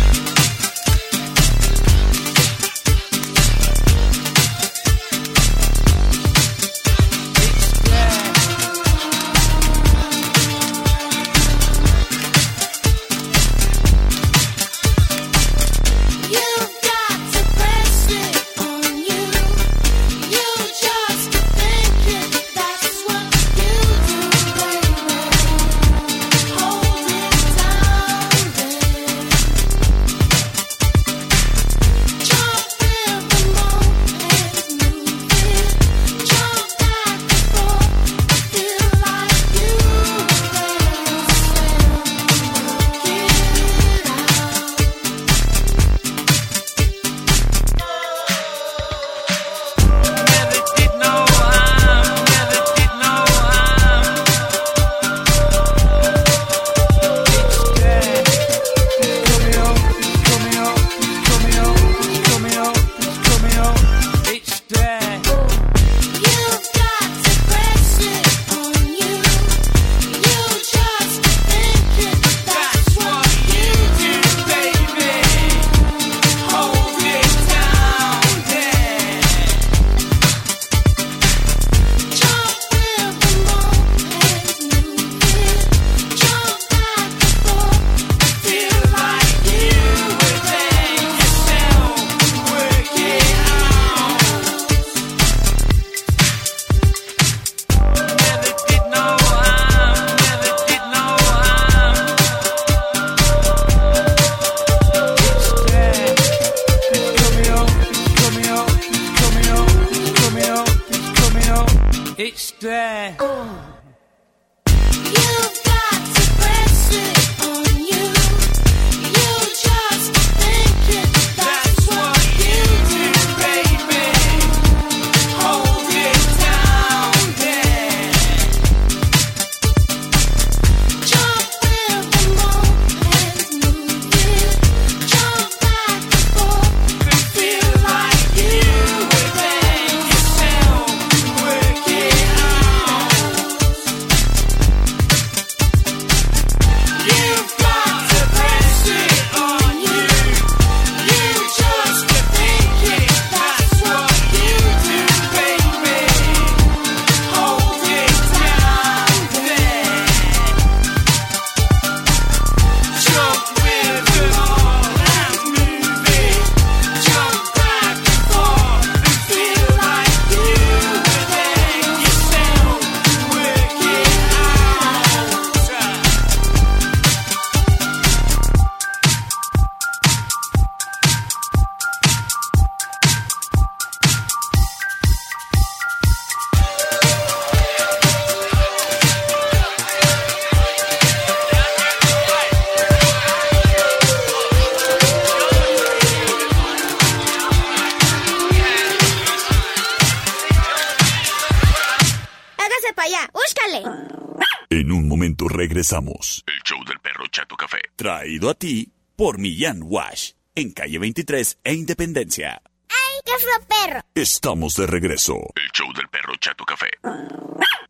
Traído 208.46 208.50
a 208.50 208.54
ti 208.54 208.92
por 209.16 209.38
Millán 209.38 209.80
Wash. 209.82 210.32
En 210.54 210.70
calle 210.70 211.00
23 211.00 211.58
e 211.64 211.74
Independencia. 211.74 212.62
¡Ay, 212.88 213.20
qué 213.24 213.32
fue 213.42 213.66
perro! 213.66 214.00
Estamos 214.14 214.74
de 214.76 214.86
regreso. 214.86 215.34
El 215.56 215.68
show 215.72 215.92
del 215.92 216.08
perro 216.08 216.32
Chato 216.38 216.64
Café. 216.64 216.86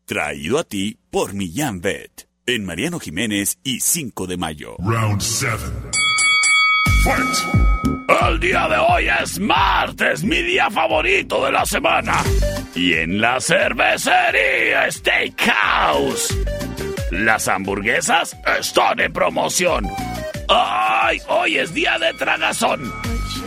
Traído 0.05 0.57
a 0.57 0.63
ti 0.63 0.97
por 1.11 1.35
Millán 1.35 1.79
Vet. 1.79 2.27
En 2.47 2.65
Mariano 2.65 2.99
Jiménez 2.99 3.59
y 3.63 3.81
5 3.81 4.25
de 4.25 4.37
mayo. 4.37 4.77
Round 4.79 5.21
7. 5.21 5.57
El 8.27 8.39
día 8.39 8.67
de 8.67 8.77
hoy 8.77 9.09
es 9.21 9.39
martes, 9.39 10.23
mi 10.23 10.41
día 10.41 10.71
favorito 10.71 11.45
de 11.45 11.51
la 11.51 11.65
semana. 11.67 12.23
Y 12.73 12.93
en 12.93 13.21
la 13.21 13.39
cervecería 13.39 14.89
Steakhouse, 14.89 16.35
las 17.11 17.47
hamburguesas 17.47 18.35
están 18.59 18.99
en 19.01 19.13
promoción. 19.13 19.87
¡Ay! 20.49 21.19
Hoy 21.27 21.57
es 21.57 21.73
día 21.73 21.97
de 21.99 22.13
tragazón. 22.13 22.91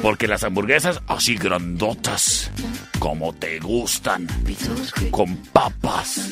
Porque 0.03 0.29
las 0.29 0.45
hamburguesas 0.45 1.01
así 1.07 1.37
grandotas, 1.37 2.51
como 2.99 3.35
te 3.35 3.59
gustan, 3.59 4.27
con 5.11 5.37
papas. 5.37 6.29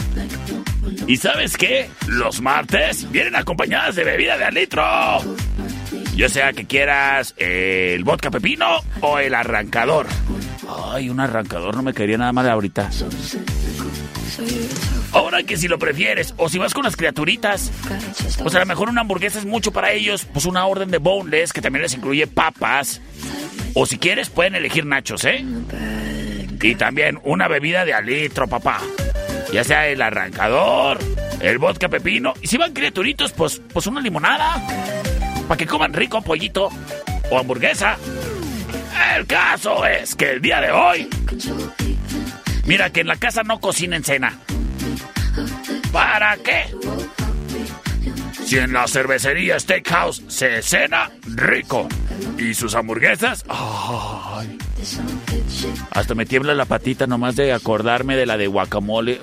¿Y 1.07 1.17
sabes 1.17 1.57
qué? 1.57 1.91
Los 2.07 2.41
martes 2.41 3.11
vienen 3.11 3.37
acompañadas 3.37 3.97
de 3.97 4.05
bebida 4.05 4.39
de 4.39 4.45
al 4.45 4.55
litro. 4.55 4.85
Ya 6.17 6.29
sea 6.29 6.53
que 6.53 6.67
quieras 6.67 7.35
el 7.37 8.05
vodka 8.05 8.31
pepino 8.31 8.81
o 9.01 9.19
el 9.19 9.35
arrancador. 9.35 10.07
Ay, 10.93 11.09
un 11.11 11.21
arrancador 11.21 11.77
no 11.77 11.83
me 11.83 11.95
caería 11.95 12.19
nada 12.19 12.33
mal 12.33 12.49
ahorita. 12.49 12.91
Ahora 15.13 15.43
que 15.43 15.57
si 15.57 15.69
lo 15.69 15.79
prefieres, 15.79 16.35
o 16.37 16.49
si 16.49 16.59
vas 16.59 16.75
con 16.75 16.85
las 16.85 16.97
criaturitas, 16.97 17.71
pues 18.43 18.55
a 18.55 18.59
lo 18.59 18.67
mejor 18.67 18.89
una 18.89 19.01
hamburguesa 19.01 19.39
es 19.39 19.47
mucho 19.47 19.73
para 19.73 19.93
ellos, 19.93 20.27
pues 20.33 20.45
una 20.45 20.67
orden 20.67 20.91
de 20.91 20.99
boneless 20.99 21.53
que 21.53 21.61
también 21.61 21.83
les 21.83 21.95
incluye 21.95 22.27
papas. 22.27 23.01
O 23.75 23.87
si 23.87 23.99
quieres, 23.99 24.29
pueden 24.29 24.55
elegir 24.55 24.85
nachos, 24.85 25.25
¿eh? 25.25 25.45
Y 26.61 26.75
también 26.75 27.21
una 27.25 27.49
bebida 27.49 27.85
de 27.85 27.95
alitro, 27.95 28.49
papá. 28.49 28.81
Ya 29.53 29.65
sea 29.65 29.87
el 29.87 30.03
arrancador, 30.03 30.99
el 31.41 31.59
vodka 31.59 31.89
pepino. 31.89 32.35
Y 32.43 32.49
si 32.49 32.57
van 32.57 32.73
criaturitos, 32.73 33.33
pues, 33.33 33.63
pues 33.73 33.87
una 33.87 34.01
limonada. 34.01 34.63
Para 35.47 35.57
que 35.57 35.67
coman 35.67 35.93
rico 35.93 36.21
pollito 36.21 36.69
o 37.31 37.39
hamburguesa. 37.39 37.97
El 39.17 39.27
caso 39.27 39.87
es 39.87 40.15
que 40.15 40.33
el 40.33 40.43
día 40.43 40.61
de 40.61 40.71
hoy. 40.71 41.09
Mira 42.69 42.91
que 42.91 43.01
en 43.01 43.07
la 43.07 43.17
casa 43.17 43.43
no 43.45 43.61
cocinen 43.61 44.05
cena. 44.05 44.39
¿Para 45.91 46.37
qué? 46.37 46.67
Si 48.45 48.59
en 48.59 48.75
la 48.75 48.87
cervecería 48.87 49.59
Steakhouse 49.59 50.23
se 50.29 50.61
cena 50.61 51.11
rico. 51.35 51.89
Y 52.37 52.53
sus 52.53 52.75
hamburguesas. 52.75 53.43
Hasta 55.93 56.15
me 56.15 56.27
tiembla 56.27 56.55
la 56.55 56.67
patita 56.67 57.07
nomás 57.07 57.37
de 57.37 57.55
acordarme 57.55 58.17
de 58.17 58.27
la 58.27 58.37
de 58.37 58.49
guacamole. 58.49 59.19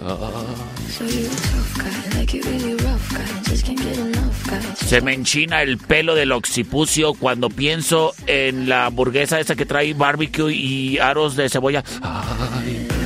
Se 4.76 5.02
me 5.02 5.14
enchina 5.14 5.62
el 5.62 5.78
pelo 5.78 6.16
del 6.16 6.32
occipucio 6.32 7.14
cuando 7.14 7.50
pienso 7.50 8.16
en 8.26 8.68
la 8.68 8.88
hamburguesa 8.88 9.40
esa 9.40 9.56
que 9.56 9.68
trae 9.68 9.94
barbecue 9.94 10.52
y 10.52 10.98
aros 10.98 11.36
de 11.36 11.48
cebolla. 11.48 11.84
Ay. 12.02 13.05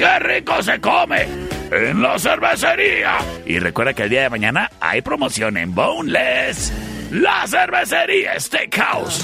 ¡Qué 0.00 0.18
rico 0.18 0.62
se 0.62 0.80
come! 0.80 1.26
En 1.70 2.00
la 2.00 2.18
cervecería. 2.18 3.18
Y 3.44 3.58
recuerda 3.58 3.92
que 3.92 4.04
el 4.04 4.08
día 4.08 4.22
de 4.22 4.30
mañana 4.30 4.70
hay 4.80 5.02
promoción 5.02 5.58
en 5.58 5.74
Boneless. 5.74 6.72
La 7.10 7.46
cervecería 7.46 8.40
Steakhouse. 8.40 9.22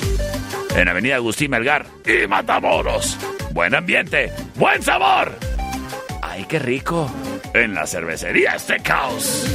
En 0.76 0.86
Avenida 0.86 1.14
Agustín 1.14 1.50
Melgar 1.50 1.86
y 2.04 2.26
Matamoros. 2.26 3.16
Buen 3.52 3.74
ambiente, 3.74 4.30
buen 4.56 4.82
sabor. 4.82 5.32
¡Ay, 6.20 6.44
qué 6.46 6.58
rico! 6.58 7.10
En 7.54 7.72
la 7.72 7.86
cervecería 7.86 8.58
Steakhouse. 8.58 9.46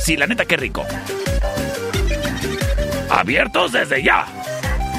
Sí, 0.00 0.16
la 0.16 0.26
neta, 0.26 0.46
qué 0.46 0.56
rico. 0.56 0.86
Abiertos 3.10 3.72
desde 3.72 4.02
ya. 4.02 4.24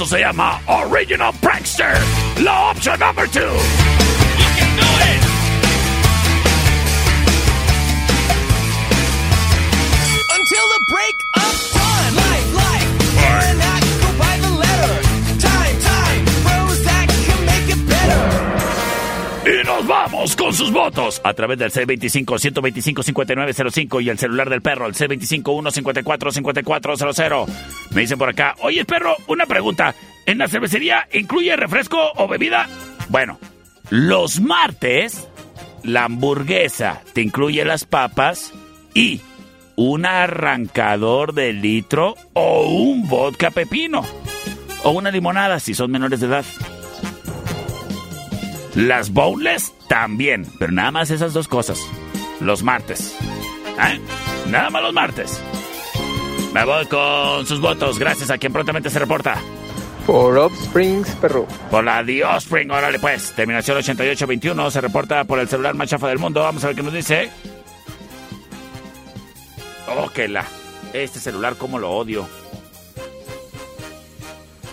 Esto 0.00 0.16
se 0.16 0.22
llama 0.22 0.58
Original 0.64 1.30
Prankster. 1.42 1.94
La 2.42 2.70
opción 2.70 2.98
number 3.00 3.28
two. 3.28 3.89
Vamos 19.86 20.34
con 20.36 20.52
sus 20.52 20.70
votos 20.72 21.20
a 21.24 21.32
través 21.34 21.58
del 21.58 21.72
C25-125-5905 21.72 24.02
y 24.02 24.10
el 24.10 24.18
celular 24.18 24.50
del 24.50 24.62
perro, 24.62 24.86
el 24.86 24.94
C25-154-5400. 24.94 27.46
Me 27.90 28.00
dicen 28.02 28.18
por 28.18 28.28
acá, 28.28 28.54
oye 28.60 28.84
perro, 28.84 29.16
una 29.26 29.46
pregunta. 29.46 29.94
¿En 30.26 30.38
la 30.38 30.46
cervecería 30.48 31.08
incluye 31.12 31.56
refresco 31.56 32.12
o 32.16 32.28
bebida? 32.28 32.68
Bueno, 33.08 33.38
los 33.90 34.40
martes, 34.40 35.28
la 35.82 36.04
hamburguesa 36.04 37.02
te 37.12 37.22
incluye 37.22 37.64
las 37.64 37.84
papas 37.84 38.52
y 38.94 39.20
un 39.76 40.06
arrancador 40.06 41.34
de 41.34 41.52
litro 41.52 42.14
o 42.34 42.68
un 42.68 43.08
vodka 43.08 43.50
pepino. 43.50 44.04
O 44.84 44.90
una 44.90 45.10
limonada 45.10 45.58
si 45.60 45.74
son 45.74 45.90
menores 45.90 46.20
de 46.20 46.26
edad. 46.26 46.44
Las 48.74 49.10
bowls 49.10 49.72
también, 49.88 50.46
pero 50.58 50.72
nada 50.72 50.90
más 50.90 51.10
esas 51.10 51.32
dos 51.32 51.48
cosas. 51.48 51.80
Los 52.40 52.62
martes. 52.62 53.16
¿Eh? 53.82 54.00
Nada 54.48 54.70
más 54.70 54.82
los 54.82 54.92
martes. 54.92 55.42
Me 56.52 56.64
voy 56.64 56.86
con 56.86 57.46
sus 57.46 57.60
votos, 57.60 57.98
gracias 57.98 58.30
a 58.30 58.38
quien 58.38 58.52
prontamente 58.52 58.90
se 58.90 58.98
reporta. 58.98 59.36
Por 60.06 60.36
Offsprings, 60.38 61.08
perro. 61.16 61.46
Por 61.70 61.84
la 61.84 62.04
The 62.04 62.24
Offspring, 62.24 62.70
órale 62.70 62.98
pues. 62.98 63.32
Terminación 63.34 63.76
8821, 63.76 64.70
se 64.70 64.80
reporta 64.80 65.24
por 65.24 65.38
el 65.38 65.48
celular 65.48 65.74
más 65.74 65.88
chafa 65.88 66.08
del 66.08 66.18
mundo. 66.18 66.42
Vamos 66.42 66.64
a 66.64 66.68
ver 66.68 66.76
qué 66.76 66.82
nos 66.82 66.92
dice. 66.92 67.30
Oh, 69.88 70.08
que 70.08 70.28
la. 70.28 70.44
Este 70.92 71.20
celular, 71.20 71.56
cómo 71.56 71.78
lo 71.78 71.90
odio. 71.90 72.26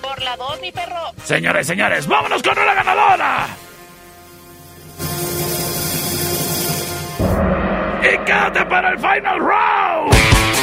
Por 0.01 0.21
la 0.21 0.35
dos, 0.37 0.59
mi 0.61 0.71
perro. 0.71 1.11
Señores, 1.23 1.67
señores, 1.67 2.07
vámonos 2.07 2.41
con 2.41 2.55
la 2.55 2.73
ganadora. 2.73 3.47
Y 8.03 8.17
quédate 8.25 8.65
para 8.65 8.91
el 8.91 8.97
final 8.99 9.39
round. 9.39 10.56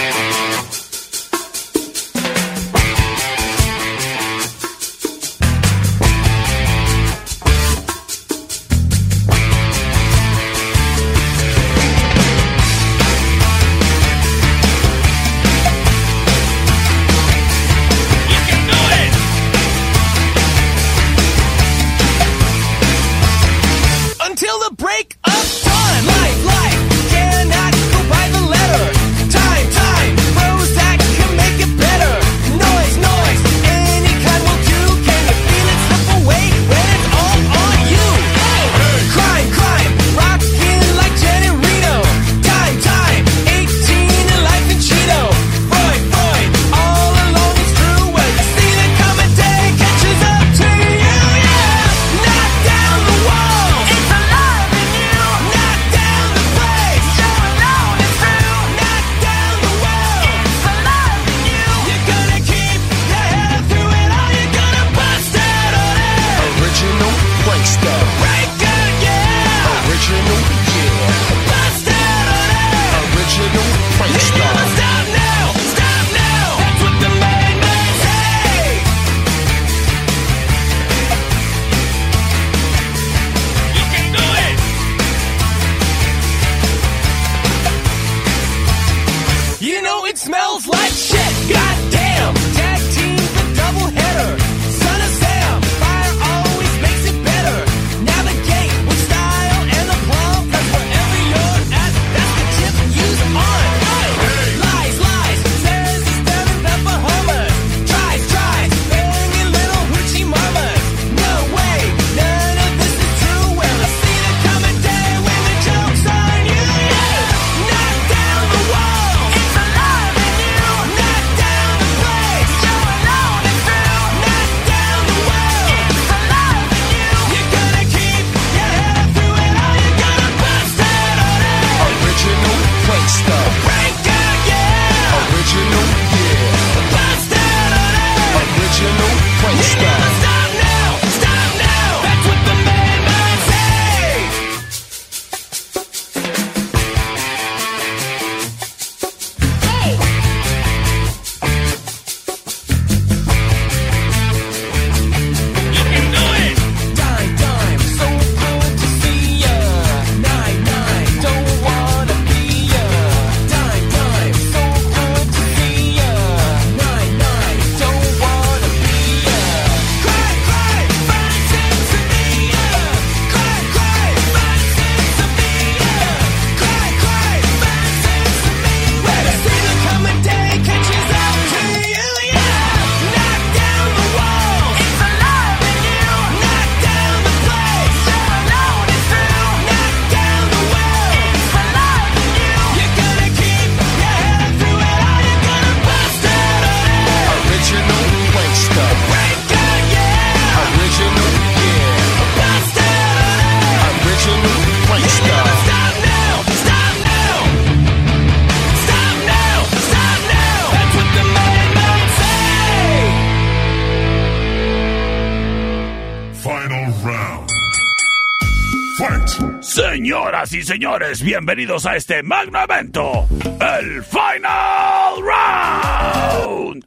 señores, 220.64 221.22
bienvenidos 221.22 221.84
a 221.84 221.96
este 221.96 222.22
magno 222.22 222.58
evento, 222.62 223.28
el 223.60 224.02
Final 224.02 225.20
Round. 225.20 226.86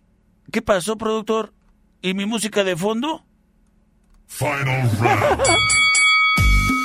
¿Qué 0.51 0.61
pasó, 0.61 0.97
productor? 0.97 1.53
¿Y 2.01 2.13
mi 2.13 2.25
música 2.25 2.63
de 2.63 2.75
fondo? 2.75 3.23
Final 4.28 4.89
Round. 4.99 5.41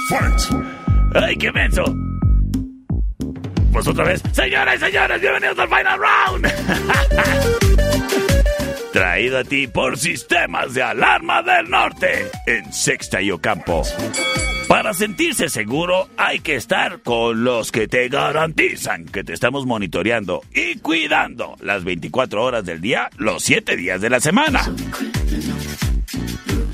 Fight. 0.08 0.64
¡Ay, 1.14 1.36
qué 1.36 1.50
menso! 1.52 1.84
Pues 3.72 3.86
otra 3.88 4.04
vez, 4.04 4.22
señores, 4.32 4.80
señores, 4.80 5.20
bienvenidos 5.20 5.58
al 5.58 5.68
Final 5.68 5.98
Round. 5.98 7.58
Traído 8.92 9.38
a 9.38 9.44
ti 9.44 9.68
por 9.68 9.98
Sistemas 9.98 10.74
de 10.74 10.82
Alarma 10.82 11.42
del 11.42 11.70
Norte 11.70 12.30
en 12.46 12.70
Sexta 12.74 13.22
y 13.22 13.30
Ocampo. 13.30 13.82
Para 14.68 14.92
sentirse 14.92 15.48
seguro 15.48 16.10
hay 16.18 16.40
que 16.40 16.56
estar 16.56 17.00
con 17.00 17.42
los 17.42 17.72
que 17.72 17.88
te 17.88 18.08
garantizan 18.10 19.06
que 19.06 19.24
te 19.24 19.32
estamos 19.32 19.64
monitoreando 19.64 20.42
y 20.54 20.78
cuidando 20.80 21.56
las 21.62 21.84
24 21.84 22.44
horas 22.44 22.66
del 22.66 22.82
día, 22.82 23.08
los 23.16 23.42
7 23.44 23.76
días 23.76 24.02
de 24.02 24.10
la 24.10 24.20
semana. 24.20 24.60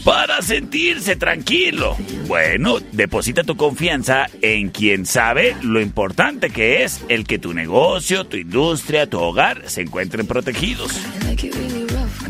Para 0.05 0.43
sentirse 0.43 1.15
tranquilo. 1.15 1.97
Bueno, 2.27 2.79
deposita 2.93 3.45
tu 3.45 3.57
confianza 3.57 4.27
en 4.43 4.71
quien 4.71 5.07
sabe 5.07 5.55
lo 5.63 5.81
importante 5.81 6.51
que 6.51 6.83
es 6.83 7.05
el 7.09 7.27
que 7.27 7.39
tu 7.39 7.55
negocio, 7.55 8.25
tu 8.25 8.37
industria, 8.37 9.09
tu 9.09 9.21
hogar 9.21 9.63
se 9.67 9.83
encuentren 9.83 10.27
protegidos. 10.27 11.01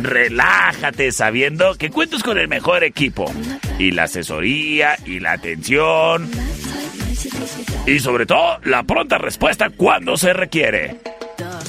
Relájate 0.01 1.13
sabiendo 1.13 1.75
que 1.75 1.91
cuentas 1.91 2.23
con 2.23 2.39
el 2.39 2.49
mejor 2.49 2.85
equipo 2.85 3.33
y 3.79 3.91
la 3.91 4.05
asesoría 4.05 4.97
y 5.05 5.21
la 5.21 5.33
atención 5.33 6.31
y 7.87 7.99
sobre 8.01 8.27
todo 8.27 8.59
la 8.65 8.83
pronta 8.83 9.19
respuesta 9.19 9.71
cuando 9.71 10.17
se 10.17 10.33
requiere. 10.33 11.18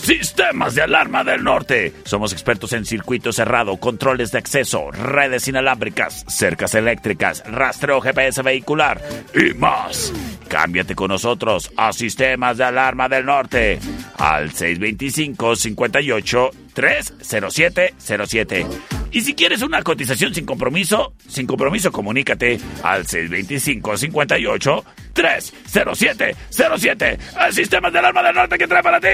Sistemas 0.09 0.73
de 0.73 0.81
Alarma 0.81 1.23
del 1.23 1.43
Norte. 1.43 1.93
Somos 2.03 2.33
expertos 2.33 2.73
en 2.73 2.83
circuito 2.83 3.31
cerrado, 3.31 3.77
controles 3.77 4.31
de 4.31 4.39
acceso, 4.39 4.89
redes 4.89 5.47
inalámbricas, 5.47 6.25
cercas 6.27 6.73
eléctricas, 6.73 7.43
rastreo 7.45 8.01
GPS 8.01 8.41
vehicular 8.41 8.99
y 9.35 9.53
más. 9.53 10.11
Cámbiate 10.47 10.95
con 10.95 11.09
nosotros 11.09 11.71
a 11.77 11.93
Sistemas 11.93 12.57
de 12.57 12.63
Alarma 12.63 13.07
del 13.07 13.23
Norte 13.23 13.77
al 14.17 14.51
625 14.51 15.55
58 15.55 16.51
30707. 16.73 18.98
Y 19.11 19.21
si 19.21 19.33
quieres 19.33 19.61
una 19.61 19.81
cotización 19.81 20.33
sin 20.33 20.45
compromiso, 20.45 21.13
sin 21.27 21.47
compromiso, 21.47 21.91
comunícate 21.91 22.59
al 22.83 23.05
625 23.05 23.97
58 23.97 24.85
30707. 25.13 27.19
El 27.45 27.53
sistema 27.53 27.91
del 27.91 28.05
arma 28.05 28.23
del 28.23 28.35
norte 28.35 28.57
que 28.57 28.67
trae 28.67 28.83
para 28.83 28.99
ti. 28.99 29.07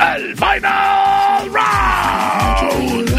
El 0.00 0.34
final 0.36 1.50
round. 1.52 3.12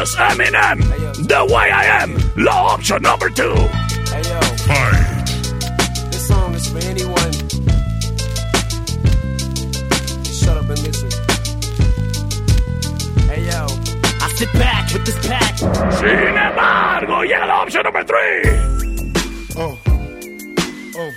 Es 0.00 0.14
Eminem, 0.16 0.78
The 1.28 1.44
Way 1.52 1.70
I 1.70 1.84
Am, 2.02 2.16
la 2.36 2.74
option 2.74 3.02
number 3.02 3.28
two. 3.30 3.54
Hey 4.10 4.22
yo, 4.24 4.40
Fight. 4.66 5.26
this 6.10 6.26
song 6.28 6.54
is 6.54 6.66
for 6.68 6.78
anyone. 6.78 7.32
Shut 10.24 10.56
up 10.56 10.68
and 10.70 10.82
listen. 10.82 11.10
Hey 13.28 13.44
yo, 13.44 13.66
I 14.20 14.32
sit 14.36 14.52
back 14.54 14.92
with 14.94 15.04
this 15.04 15.26
pack. 15.26 15.58
Sin 15.58 16.36
embargo, 16.36 17.22
llega 17.24 17.46
la 17.46 17.62
option 17.62 17.82
number 17.82 18.04
three. 18.04 18.42
oh, 19.56 19.78
oh. 20.96 21.12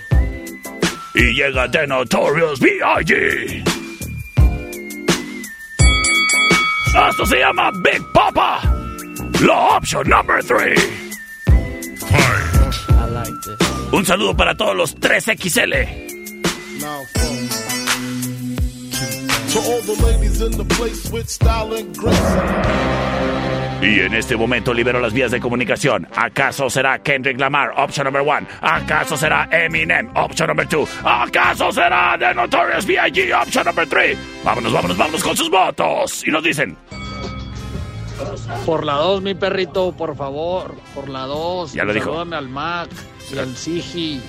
Y 1.16 1.34
llega 1.34 1.72
The 1.72 1.88
Notorious 1.88 2.60
B.I.G. 2.60 3.75
Esto 6.96 7.26
se 7.26 7.40
llama 7.40 7.72
Big 7.72 8.02
Papa. 8.14 8.62
La 9.42 9.78
option 9.78 10.08
number 10.08 10.42
three. 10.42 10.76
Fight. 12.00 12.90
I 12.90 13.10
like 13.12 13.34
this. 13.44 13.92
Un 13.92 14.06
saludo 14.06 14.36
para 14.36 14.56
todos 14.56 14.76
los 14.76 14.96
3XL. 14.96 15.88
Now, 16.80 17.02
phone. 17.14 17.50
To 19.52 19.60
all 19.60 19.82
the 19.82 19.96
ladies 20.06 20.42
in 20.42 20.52
the 20.58 20.66
place 20.76 21.10
with 21.12 21.30
style 21.30 21.74
and 21.74 21.96
grace. 21.98 23.25
Y 23.82 24.00
en 24.00 24.14
este 24.16 24.36
momento 24.36 24.74
libero 24.74 25.00
las 25.00 25.14
vías 25.14 25.32
de 25.32 25.40
comunicación. 25.40 26.08
¿Acaso 26.16 26.70
será 26.70 27.00
Kendrick 27.00 27.40
Lamar, 27.40 27.72
option 27.78 28.06
number 28.06 28.22
one? 28.22 28.48
¿Acaso 28.62 29.16
será 29.16 29.48
Eminem, 29.52 30.10
option 30.16 30.48
number 30.48 30.68
two? 30.68 30.88
¿Acaso 31.04 31.72
será 31.72 32.16
The 32.18 32.34
Notorious 32.34 32.86
B.I.G., 32.86 33.34
option 33.34 33.66
number 33.66 33.88
three? 33.88 34.18
Vámonos, 34.44 34.74
vámonos, 34.74 34.98
vámonos 34.98 35.24
con 35.24 35.38
sus 35.38 35.50
votos. 35.52 36.26
Y 36.28 36.32
nos 36.32 36.44
dicen, 36.44 36.76
Por 38.66 38.86
la 38.86 38.94
2, 38.94 39.22
mi 39.22 39.36
perrito, 39.36 39.92
por 39.96 40.16
favor. 40.16 40.74
Por 40.96 41.10
la 41.10 41.22
2. 41.26 41.74
Ya 41.74 41.84
lo 41.84 41.94
dijo. 41.94 42.20
Al 42.20 42.50
Mac 42.50 42.90
y 43.32 43.38
al 43.38 43.56
Sigi 43.56 44.22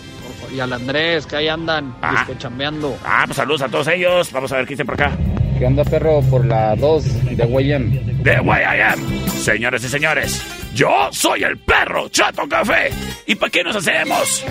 y 0.54 0.60
al 0.60 0.72
Andrés, 0.72 1.24
que 1.26 1.36
ahí 1.36 1.48
andan 1.48 1.94
chambeando. 2.38 2.98
ah, 3.04 3.22
pues 3.26 3.36
saludos 3.36 3.62
a 3.62 3.68
todos 3.68 3.86
ellos. 3.88 4.30
Vamos 4.32 4.52
a 4.52 4.56
ver 4.56 4.66
qué 4.66 4.74
dicen 4.74 4.86
por 4.86 5.00
acá. 5.00 5.16
¿Qué 5.58 5.64
onda, 5.64 5.84
perro? 5.84 6.20
Por 6.30 6.44
la 6.44 6.76
2 6.76 7.36
de 7.36 7.46
Guayam. 7.46 8.22
The 8.22 8.40
Way 8.40 8.62
I 8.62 8.80
Am. 8.82 9.28
Señores 9.28 9.84
y 9.84 9.88
señores, 9.88 10.42
yo 10.74 11.08
soy 11.12 11.44
el 11.44 11.56
perro 11.58 12.08
Chato 12.10 12.46
Café. 12.46 12.90
¿Y 13.26 13.34
para 13.36 13.50
qué 13.50 13.64
nos 13.64 13.76
hacemos? 13.76 14.44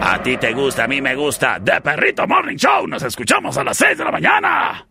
A 0.00 0.22
ti 0.22 0.36
te 0.36 0.52
gusta, 0.52 0.84
a 0.84 0.88
mí 0.88 1.00
me 1.00 1.16
gusta. 1.16 1.60
The 1.64 1.80
Perrito 1.80 2.26
Morning 2.28 2.56
Show. 2.56 2.86
Nos 2.86 3.02
escuchamos 3.02 3.56
a 3.56 3.64
las 3.64 3.76
6 3.76 3.98
de 3.98 4.04
la 4.04 4.12
mañana. 4.12 4.86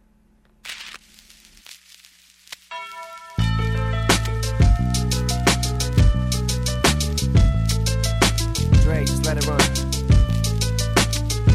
Drake, 8.83 9.07
just 9.07 9.25
let 9.25 9.37
it 9.37 9.47
run. 9.47 9.59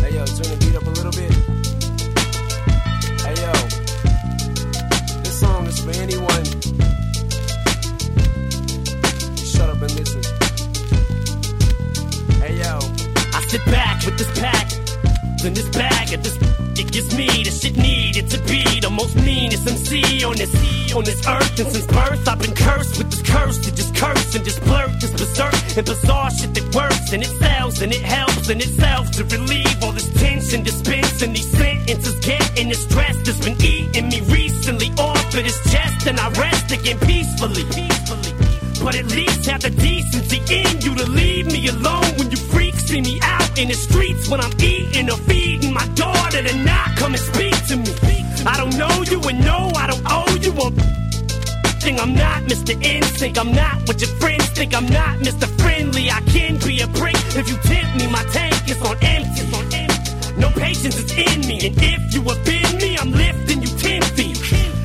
Hey 0.01 0.15
yo, 0.15 0.25
turn 0.25 0.49
the 0.49 0.57
beat 0.61 0.77
up 0.77 0.87
a 0.87 0.96
On 20.47 20.53
this 20.53 20.77
on 20.95 21.05
this 21.05 21.27
earth. 21.27 21.59
And 21.61 21.69
since 21.73 21.87
birth, 21.87 22.29
I've 22.29 22.39
been 22.39 22.55
cursed 22.55 22.99
with 22.99 23.11
this 23.11 23.23
curse 23.23 23.59
to 23.59 23.75
just 23.75 23.95
curse 23.95 24.35
and 24.35 24.45
just 24.45 24.63
blurt 24.65 25.01
this 25.01 25.11
berserk 25.11 25.55
and 25.77 25.87
bizarre 25.87 26.31
shit 26.31 26.55
that 26.55 26.75
works 26.75 27.13
and 27.13 27.23
it 27.23 27.33
sells 27.39 27.83
and 27.83 27.93
it 27.93 28.03
helps 28.03 28.49
in 28.49 28.61
itself 28.61 29.11
to 29.13 29.25
relieve 29.25 29.83
all 29.83 29.93
this 29.93 30.09
tension, 30.15 30.63
dispense 30.63 31.23
and 31.23 31.35
these 31.35 31.51
sentences 31.51 32.19
getting 32.25 32.69
this 32.69 32.83
stress 32.85 33.17
that's 33.25 33.45
been 33.45 33.57
eating 33.63 34.09
me 34.09 34.21
recently 34.33 34.91
off 34.99 35.27
of 35.27 35.33
this 35.33 35.59
chest. 35.71 36.07
And 36.07 36.19
I 36.19 36.29
rest 36.31 36.71
again 36.73 36.99
peacefully. 37.01 37.65
peacefully. 37.75 38.33
But 38.83 38.95
at 38.95 39.07
least 39.07 39.47
have 39.47 39.63
the 39.63 39.71
decency 39.71 40.39
in 40.49 40.81
you 40.81 40.95
to 40.95 41.07
leave 41.11 41.47
me 41.47 41.67
alone 41.69 42.07
when 42.19 42.31
you 42.31 42.37
freaks 42.37 42.85
see 42.85 43.01
me 43.01 43.19
out 43.23 43.59
in 43.59 43.69
the 43.69 43.75
streets 43.75 44.29
when 44.29 44.41
I'm 44.41 44.53
eating 44.61 45.11
or 45.11 45.17
feeding 45.29 45.73
my 45.73 45.87
daughter 45.95 46.43
to 46.43 46.57
not 46.65 46.97
come 46.97 47.15
and 47.15 47.23
speak 47.23 47.57
to 47.69 47.77
me. 47.77 47.93
I 48.47 48.57
don't 48.57 48.77
know 48.79 49.03
you 49.11 49.21
and 49.29 49.45
no, 49.45 49.73
I 49.75 49.87
don't 49.89 50.07
owe 50.07 50.26
you 50.47 50.53
a 50.53 50.71
thing. 51.83 51.99
I'm 51.99 52.15
not 52.15 52.43
Mr. 52.45 52.73
Instinct. 52.83 53.39
I'm 53.39 53.53
not 53.53 53.87
what 53.87 54.01
your 54.01 54.11
friends 54.21 54.47
think. 54.51 54.75
I'm 54.75 54.89
not 54.89 55.19
Mr. 55.19 55.47
Friendly. 55.61 56.11
I 56.11 56.21
can 56.33 56.59
be 56.59 56.81
a 56.81 56.89
prick 56.89 57.17
if 57.35 57.49
you 57.49 57.57
tempt 57.71 57.97
me. 57.99 58.07
My 58.11 58.25
tank 58.33 58.55
is 58.71 58.81
on 58.83 58.97
empty. 59.03 59.41
It's 59.43 59.55
on 59.59 59.65
empty. 59.75 60.41
No 60.41 60.49
patience 60.51 60.97
is 60.99 61.11
in 61.13 61.41
me, 61.49 61.57
and 61.67 61.75
if 61.93 62.15
you 62.15 62.21
offend 62.31 62.77
me, 62.83 62.97
I'm 62.99 63.11
lifting 63.11 63.63
you 63.63 63.69
ten 63.79 64.03
feet 64.17 64.37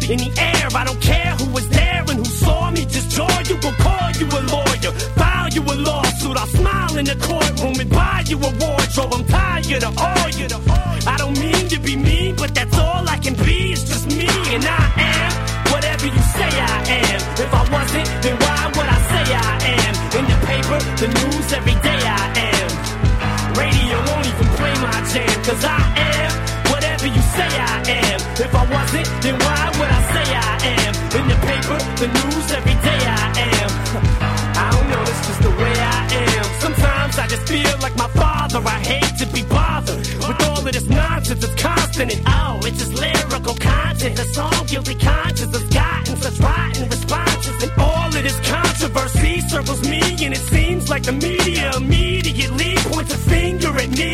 in 0.09 0.17
the 0.23 0.31
air. 0.39 0.67
I 0.73 0.83
don't 0.85 1.01
care 1.01 1.31
who 1.39 1.51
was 1.51 1.67
there 1.69 2.03
and 2.09 2.17
who 2.21 2.25
saw 2.25 2.71
me. 2.71 2.85
Just 2.85 3.11
joy, 3.11 3.37
you 3.49 3.57
gon' 3.61 3.75
call 3.75 4.11
you 4.19 4.27
a 4.27 4.41
lawyer, 4.55 4.91
file 5.19 5.49
you 5.49 5.61
a 5.61 5.75
lawsuit. 5.75 6.37
I'll 6.37 6.47
smile 6.47 6.97
in 6.97 7.05
the 7.05 7.17
courtroom 7.27 7.79
and 7.79 7.89
buy 7.89 8.23
you 8.27 8.37
a 8.37 8.49
wardrobe. 8.61 9.13
I'm 9.13 9.25
tired 9.25 9.83
of 9.83 9.97
all 9.97 10.29
you. 10.39 10.47
I 11.05 11.15
don't 11.17 11.37
mean 11.37 11.67
to 11.67 11.79
be 11.79 11.95
mean, 11.97 12.35
but 12.35 12.55
that's 12.55 12.77
all 12.77 13.07
I 13.07 13.17
can 13.17 13.35
be. 13.35 13.73
It's 13.73 13.83
just 13.83 14.07
me, 14.07 14.29
and 14.55 14.63
I 14.63 14.93
am 14.97 15.50
say 16.41 16.53
I 16.57 16.77
am. 16.97 17.19
If 17.43 17.51
I 17.61 17.63
wasn't, 17.75 18.07
then 18.23 18.35
why 18.43 18.61
would 18.75 18.89
I 18.97 18.99
say 19.11 19.25
I 19.47 19.53
am? 19.77 19.93
In 20.17 20.25
the 20.31 20.37
paper, 20.49 20.77
the 21.01 21.07
news, 21.17 21.47
every 21.57 21.77
day 21.87 22.01
I 22.21 22.25
am. 22.49 22.69
Radio 23.61 23.97
won't 24.07 24.25
even 24.31 24.47
play 24.57 24.75
my 24.85 24.97
jam, 25.11 25.37
cause 25.47 25.63
I 25.79 25.81
am 26.09 26.31
whatever 26.71 27.07
you 27.15 27.23
say 27.37 27.51
I 27.73 27.77
am. 28.01 28.19
If 28.45 28.51
I 28.61 28.63
wasn't, 28.75 29.07
then 29.23 29.35
why 29.43 29.61
would 29.77 29.91
I 29.99 30.01
say 30.13 30.25
I 30.49 30.53
am? 30.77 30.93
In 31.17 31.25
the 31.31 31.37
paper, 31.49 31.77
the 32.01 32.07
news, 32.17 32.47
every 32.57 32.77
day 32.87 33.01
I 33.21 33.27
am. 33.53 33.69
I 34.63 34.67
don't 34.73 34.87
know, 34.91 35.03
it's 35.11 35.23
just 35.27 35.41
the 35.47 35.53
way 35.61 35.75
I 35.97 36.01
am. 36.25 36.45
Sometimes 36.65 37.13
I 37.23 37.25
just 37.33 37.45
feel 37.47 37.75
like 37.85 37.95
my 37.97 38.09
father. 38.21 38.59
I 38.65 38.79
hate 38.91 39.13
to 39.21 39.25
be 39.37 39.43
bothered 39.43 40.01
of 40.75 40.87
this 40.87 40.89
nonsense. 40.89 41.43
It's 41.43 41.61
constant 41.61 42.13
and 42.13 42.23
oh, 42.27 42.59
it's 42.63 42.77
just 42.79 42.93
lyrical 42.93 43.55
content. 43.55 44.19
A 44.19 44.25
song 44.33 44.65
guilty 44.67 44.95
conscience 44.95 45.55
has 45.55 45.69
gotten 45.69 46.15
such 46.17 46.39
rotten 46.39 46.89
responses, 46.89 47.63
and 47.63 47.71
all 47.79 48.07
of 48.07 48.13
this 48.13 48.39
controversy 48.49 49.41
circles 49.41 49.81
me, 49.87 50.01
and 50.25 50.33
it 50.33 50.43
seems 50.53 50.89
like 50.89 51.03
the 51.03 51.11
media 51.11 51.71
immediately 51.75 52.75
points 52.89 53.13
a 53.13 53.17
finger 53.17 53.69
at 53.69 53.89
me. 53.89 54.13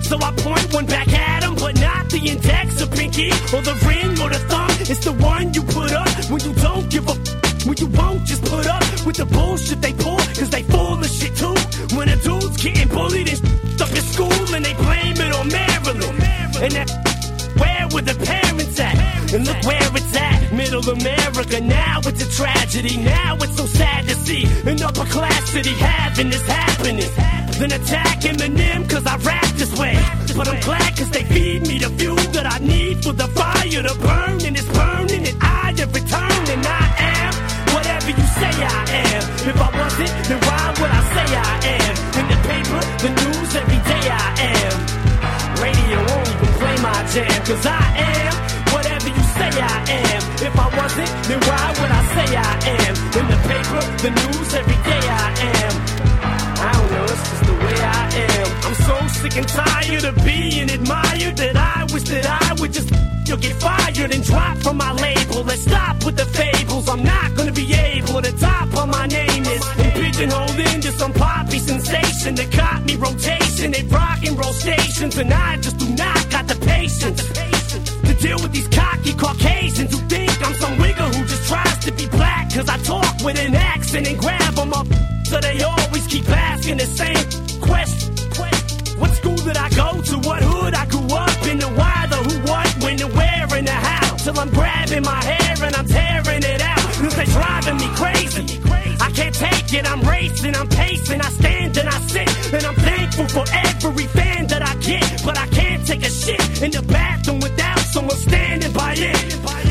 So 0.00 0.16
I 0.18 0.32
point 0.32 0.72
one 0.72 0.86
back 0.86 1.08
at 1.12 1.42
him, 1.42 1.54
but 1.56 1.74
not 1.80 2.08
the 2.08 2.18
index 2.18 2.80
or 2.82 2.86
pinky 2.86 3.30
or 3.52 3.60
the 3.62 3.76
ring 3.86 4.10
or 4.20 4.30
the 4.30 4.40
thumb. 4.50 4.70
It's 4.80 5.04
the 5.04 5.12
one 5.12 5.52
you 5.52 5.62
put 5.62 5.92
up 5.92 6.08
when 6.30 6.40
you 6.42 6.54
don't 6.54 6.88
give 6.90 7.08
a 7.08 7.14
when 7.66 7.76
you 7.78 7.86
won't 7.98 8.24
just 8.24 8.44
put 8.44 8.66
up 8.66 8.84
with 9.04 9.16
the 9.16 9.26
bullshit 9.26 9.82
they 9.82 9.92
pull, 9.92 10.18
cause 10.38 10.50
they 10.50 10.62
full 10.62 10.98
of 10.98 11.10
shit 11.10 11.34
too. 11.36 11.54
When 11.96 12.08
a 12.08 12.16
dude's 12.16 12.56
getting 12.62 12.88
bullied 12.88 13.28
and 13.28 13.45
And 16.66 16.74
that 16.74 16.90
where 17.62 17.86
were 17.94 18.02
the 18.02 18.18
parents 18.26 18.80
at? 18.80 18.98
And 19.32 19.46
look 19.46 19.62
where 19.62 19.90
it's 19.94 20.16
at, 20.18 20.50
middle 20.50 20.82
America. 20.82 21.60
Now 21.60 22.00
it's 22.02 22.18
a 22.26 22.30
tragedy. 22.34 22.96
Now 22.96 23.36
it's 23.38 23.56
so 23.56 23.66
sad 23.66 24.08
to 24.08 24.16
see 24.26 24.50
an 24.66 24.82
upper 24.82 25.06
class 25.06 25.48
city 25.50 25.70
having 25.78 26.28
this 26.28 26.42
happening. 26.42 27.06
Then 27.62 27.70
attack 27.70 28.18
Eminem 28.26 28.90
cause 28.90 29.06
I 29.06 29.14
rap 29.18 29.46
this 29.54 29.78
way. 29.78 29.94
But 30.34 30.48
I'm 30.48 30.60
glad 30.66 30.90
cause 30.98 31.10
they 31.10 31.22
feed 31.22 31.68
me 31.68 31.78
the 31.78 31.90
fuel 31.90 32.16
that 32.34 32.46
I 32.50 32.58
need 32.58 33.04
for 33.04 33.12
the 33.12 33.28
fire 33.28 33.82
to 33.86 33.94
burn. 34.02 34.42
And 34.42 34.58
it's 34.58 34.66
burning 34.66 35.22
and 35.22 35.38
I 35.40 35.70
have 35.70 35.94
returned 35.94 36.48
and 36.50 36.66
I 36.66 36.84
am 37.14 37.32
whatever 37.78 38.10
you 38.10 38.26
say 38.42 38.54
I 38.58 38.82
am. 39.06 39.22
If 39.54 39.54
I 39.54 39.70
wasn't, 39.70 40.12
then 40.26 40.40
why 40.42 40.74
would 40.82 40.92
I 40.98 41.02
say 41.14 41.26
I 41.30 41.54
am? 41.78 41.94
In 42.18 42.26
the 42.26 42.38
paper, 42.50 42.80
the 43.06 43.10
news, 43.22 43.50
every 43.54 43.80
day 43.86 44.04
I 44.10 44.26
am. 44.50 44.96
Radio 45.62 46.26
play 46.26 46.35
my 46.96 47.02
jam, 47.12 47.40
cause 47.44 47.66
I 47.66 47.84
am 48.08 48.32
whatever 48.72 49.08
you 49.08 49.24
say 49.36 49.50
I 49.52 49.78
am. 50.00 50.22
If 50.46 50.54
I 50.64 50.68
wasn't, 50.78 51.12
then 51.28 51.40
why 51.48 51.64
would 51.78 51.92
I 52.00 52.02
say 52.16 52.28
I 52.36 52.54
am? 52.76 52.94
In 53.18 53.26
the 53.32 53.40
paper, 53.50 53.82
the 54.04 54.10
news, 54.20 54.48
every 54.60 54.80
day 54.90 55.04
I 55.24 55.28
am. 55.52 55.74
I 56.66 56.72
don't 56.76 56.90
know, 56.94 57.04
it's 57.04 57.24
just 57.30 57.44
the 57.50 57.56
way 57.64 57.78
I 57.98 58.04
am. 58.24 58.48
I'm 58.66 58.76
so 58.88 58.94
sick 59.20 59.36
and 59.40 59.48
tired 59.48 60.04
of 60.10 60.14
being 60.24 60.68
admired 60.70 61.36
that 61.42 61.56
I 61.56 61.86
wish 61.92 62.06
that 62.14 62.26
I 62.26 62.48
would 62.60 62.72
just 62.72 62.90
you'll 63.26 63.44
get 63.46 63.56
fired 63.60 64.10
and 64.14 64.22
drop 64.24 64.56
from 64.58 64.76
my 64.78 64.92
label. 64.92 65.42
Let's 65.44 65.62
stop 65.62 66.04
with 66.04 66.16
the 66.16 66.26
fables. 66.26 66.88
I'm 66.88 67.02
not 67.02 67.34
gonna 67.36 67.52
be 67.52 67.68
able 67.74 68.22
to 68.22 68.32
top 68.38 68.74
on 68.76 68.90
my 68.90 69.06
name 69.06 69.44
is 69.44 69.62
and 69.82 69.92
pigeonholed 70.00 70.58
into 70.72 70.90
some 70.92 71.12
poppy 71.12 71.58
sensation 71.58 72.34
that 72.36 72.50
caught 72.52 72.84
me 72.84 72.96
rotation 72.96 73.74
at 73.74 73.86
rock 73.90 74.20
and 74.24 74.38
roll 74.38 74.52
stations, 74.52 75.18
and 75.18 75.32
I 75.32 75.56
just 75.56 75.78
do 75.78 75.88
not 75.94 76.15
got 76.36 76.48
the 76.48 76.66
patience 76.66 77.22
to 78.08 78.12
deal 78.20 78.38
with 78.42 78.52
these 78.52 78.68
cocky 78.68 79.14
Caucasians 79.14 79.90
who 79.94 80.00
think 80.06 80.30
I'm 80.46 80.54
some 80.54 80.74
wigger 80.76 81.08
who 81.14 81.22
just 81.24 81.48
tries 81.48 81.78
to 81.86 81.92
be 81.92 82.06
black. 82.08 82.52
Cause 82.52 82.68
I 82.68 82.76
talk 82.78 83.14
with 83.24 83.38
an 83.38 83.54
accent 83.54 84.06
and 84.06 84.18
grab 84.18 84.52
them 84.54 84.72
up. 84.74 84.86
So 85.24 85.40
they 85.40 85.56
always 85.62 86.06
keep 86.06 86.28
asking 86.28 86.76
the 86.76 86.88
same 87.00 87.24
question. 87.60 88.12
What 89.00 89.10
school 89.12 89.40
did 89.48 89.56
I 89.56 89.68
go 89.70 89.88
to? 90.10 90.14
What 90.28 90.42
hood 90.42 90.74
I 90.74 90.84
grew 90.86 91.08
up 91.24 91.42
in? 91.50 91.58
The 91.58 91.70
why, 91.78 92.06
the 92.12 92.20
who, 92.26 92.34
what, 92.50 92.68
when, 92.84 92.96
the 92.96 93.08
where, 93.18 93.48
and 93.58 93.66
the 93.66 93.78
how. 93.88 94.16
Till 94.16 94.38
I'm 94.38 94.50
grabbing 94.50 95.04
my 95.04 95.20
hair 95.30 95.56
and 95.66 95.74
I'm 95.74 95.86
tearing 95.86 96.42
it 96.52 96.60
out. 96.60 96.86
Cause 97.00 97.16
they 97.16 97.28
driving 97.38 97.78
me 97.82 97.88
crazy. 98.02 98.44
I 99.00 99.10
can't 99.18 99.34
take 99.34 99.72
it, 99.72 99.84
I'm 99.90 100.02
racing, 100.02 100.54
I'm 100.54 100.68
pacing, 100.68 101.20
I 101.20 101.30
stand 101.40 101.76
and 101.78 101.88
I 101.88 101.98
sit. 102.12 102.28
And 102.52 102.64
I'm 102.66 102.74
thankful 103.16 103.42
for 103.42 103.50
every 103.52 104.06
fan 104.06 104.46
that 104.48 104.62
I 104.62 104.74
get. 104.76 105.24
But 105.24 105.38
I 105.38 105.46
can't 105.48 105.86
take 105.86 106.02
a 106.04 106.10
shit 106.10 106.40
in 106.62 106.70
the 106.70 106.82
bathroom 106.82 107.40
without 107.40 107.78
someone 107.78 108.16
standing 108.16 108.72
by 108.72 108.94
it. 108.96 109.16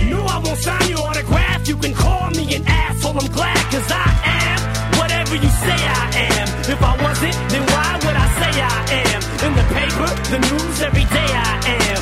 No, 0.09 0.25
I 0.25 0.37
won't 0.39 0.57
sign 0.57 0.89
your 0.89 0.99
autograph. 0.99 1.67
You 1.67 1.77
can 1.77 1.93
call 1.93 2.29
me 2.31 2.55
an 2.55 2.63
asshole, 2.67 3.17
I'm 3.17 3.31
glad, 3.31 3.61
cause 3.71 3.89
I 3.91 4.09
am 4.41 4.59
whatever 4.99 5.35
you 5.35 5.51
say 5.65 5.77
I 5.77 6.05
am. 6.29 6.47
If 6.73 6.81
I 6.81 6.93
wasn't, 7.03 7.37
then 7.51 7.63
why 7.73 7.89
would 8.03 8.17
I 8.25 8.27
say 8.39 8.51
I 8.61 8.79
am? 9.03 9.21
In 9.45 9.51
the 9.59 9.65
paper, 9.77 10.09
the 10.33 10.39
news, 10.49 10.77
every 10.81 11.05
day 11.05 11.29
I 11.49 11.55
am. 11.85 12.01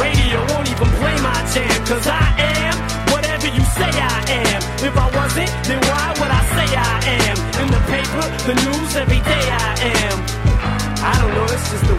Radio 0.00 0.38
won't 0.50 0.68
even 0.68 0.88
play 1.00 1.16
my 1.20 1.40
jam, 1.52 1.78
cause 1.86 2.06
I 2.06 2.26
am 2.52 2.74
whatever 3.12 3.48
you 3.48 3.64
say 3.78 3.90
I 3.90 4.18
am. 4.44 4.60
If 4.88 4.94
I 4.96 5.08
wasn't, 5.16 5.52
then 5.68 5.80
why 5.88 6.06
would 6.20 6.32
I 6.40 6.42
say 6.56 6.68
I 6.76 6.96
am? 7.20 7.36
In 7.60 7.68
the 7.76 7.82
paper, 7.92 8.24
the 8.48 8.54
news, 8.64 8.96
every 8.96 9.20
day 9.20 9.44
I 9.50 9.72
am. 9.92 9.99
It's 11.52 11.70
just. 11.72 11.90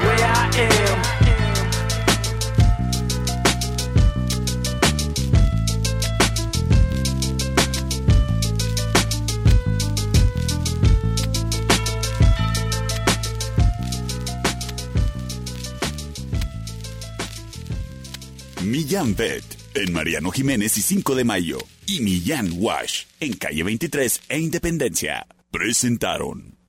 Millán 18.64 19.15
Vet 19.15 19.44
en 19.73 19.91
Mariano 19.91 20.32
Jiménez 20.32 20.78
y 20.78 20.82
5 20.82 21.15
de 21.15 21.23
Mayo. 21.23 21.57
Y 21.88 21.99
Millán 22.02 22.52
Wash 22.56 23.06
en 23.19 23.34
calle 23.34 23.64
23 23.64 24.22
e 24.30 24.40
Independencia. 24.40 25.28
Presentaron. 25.52 26.61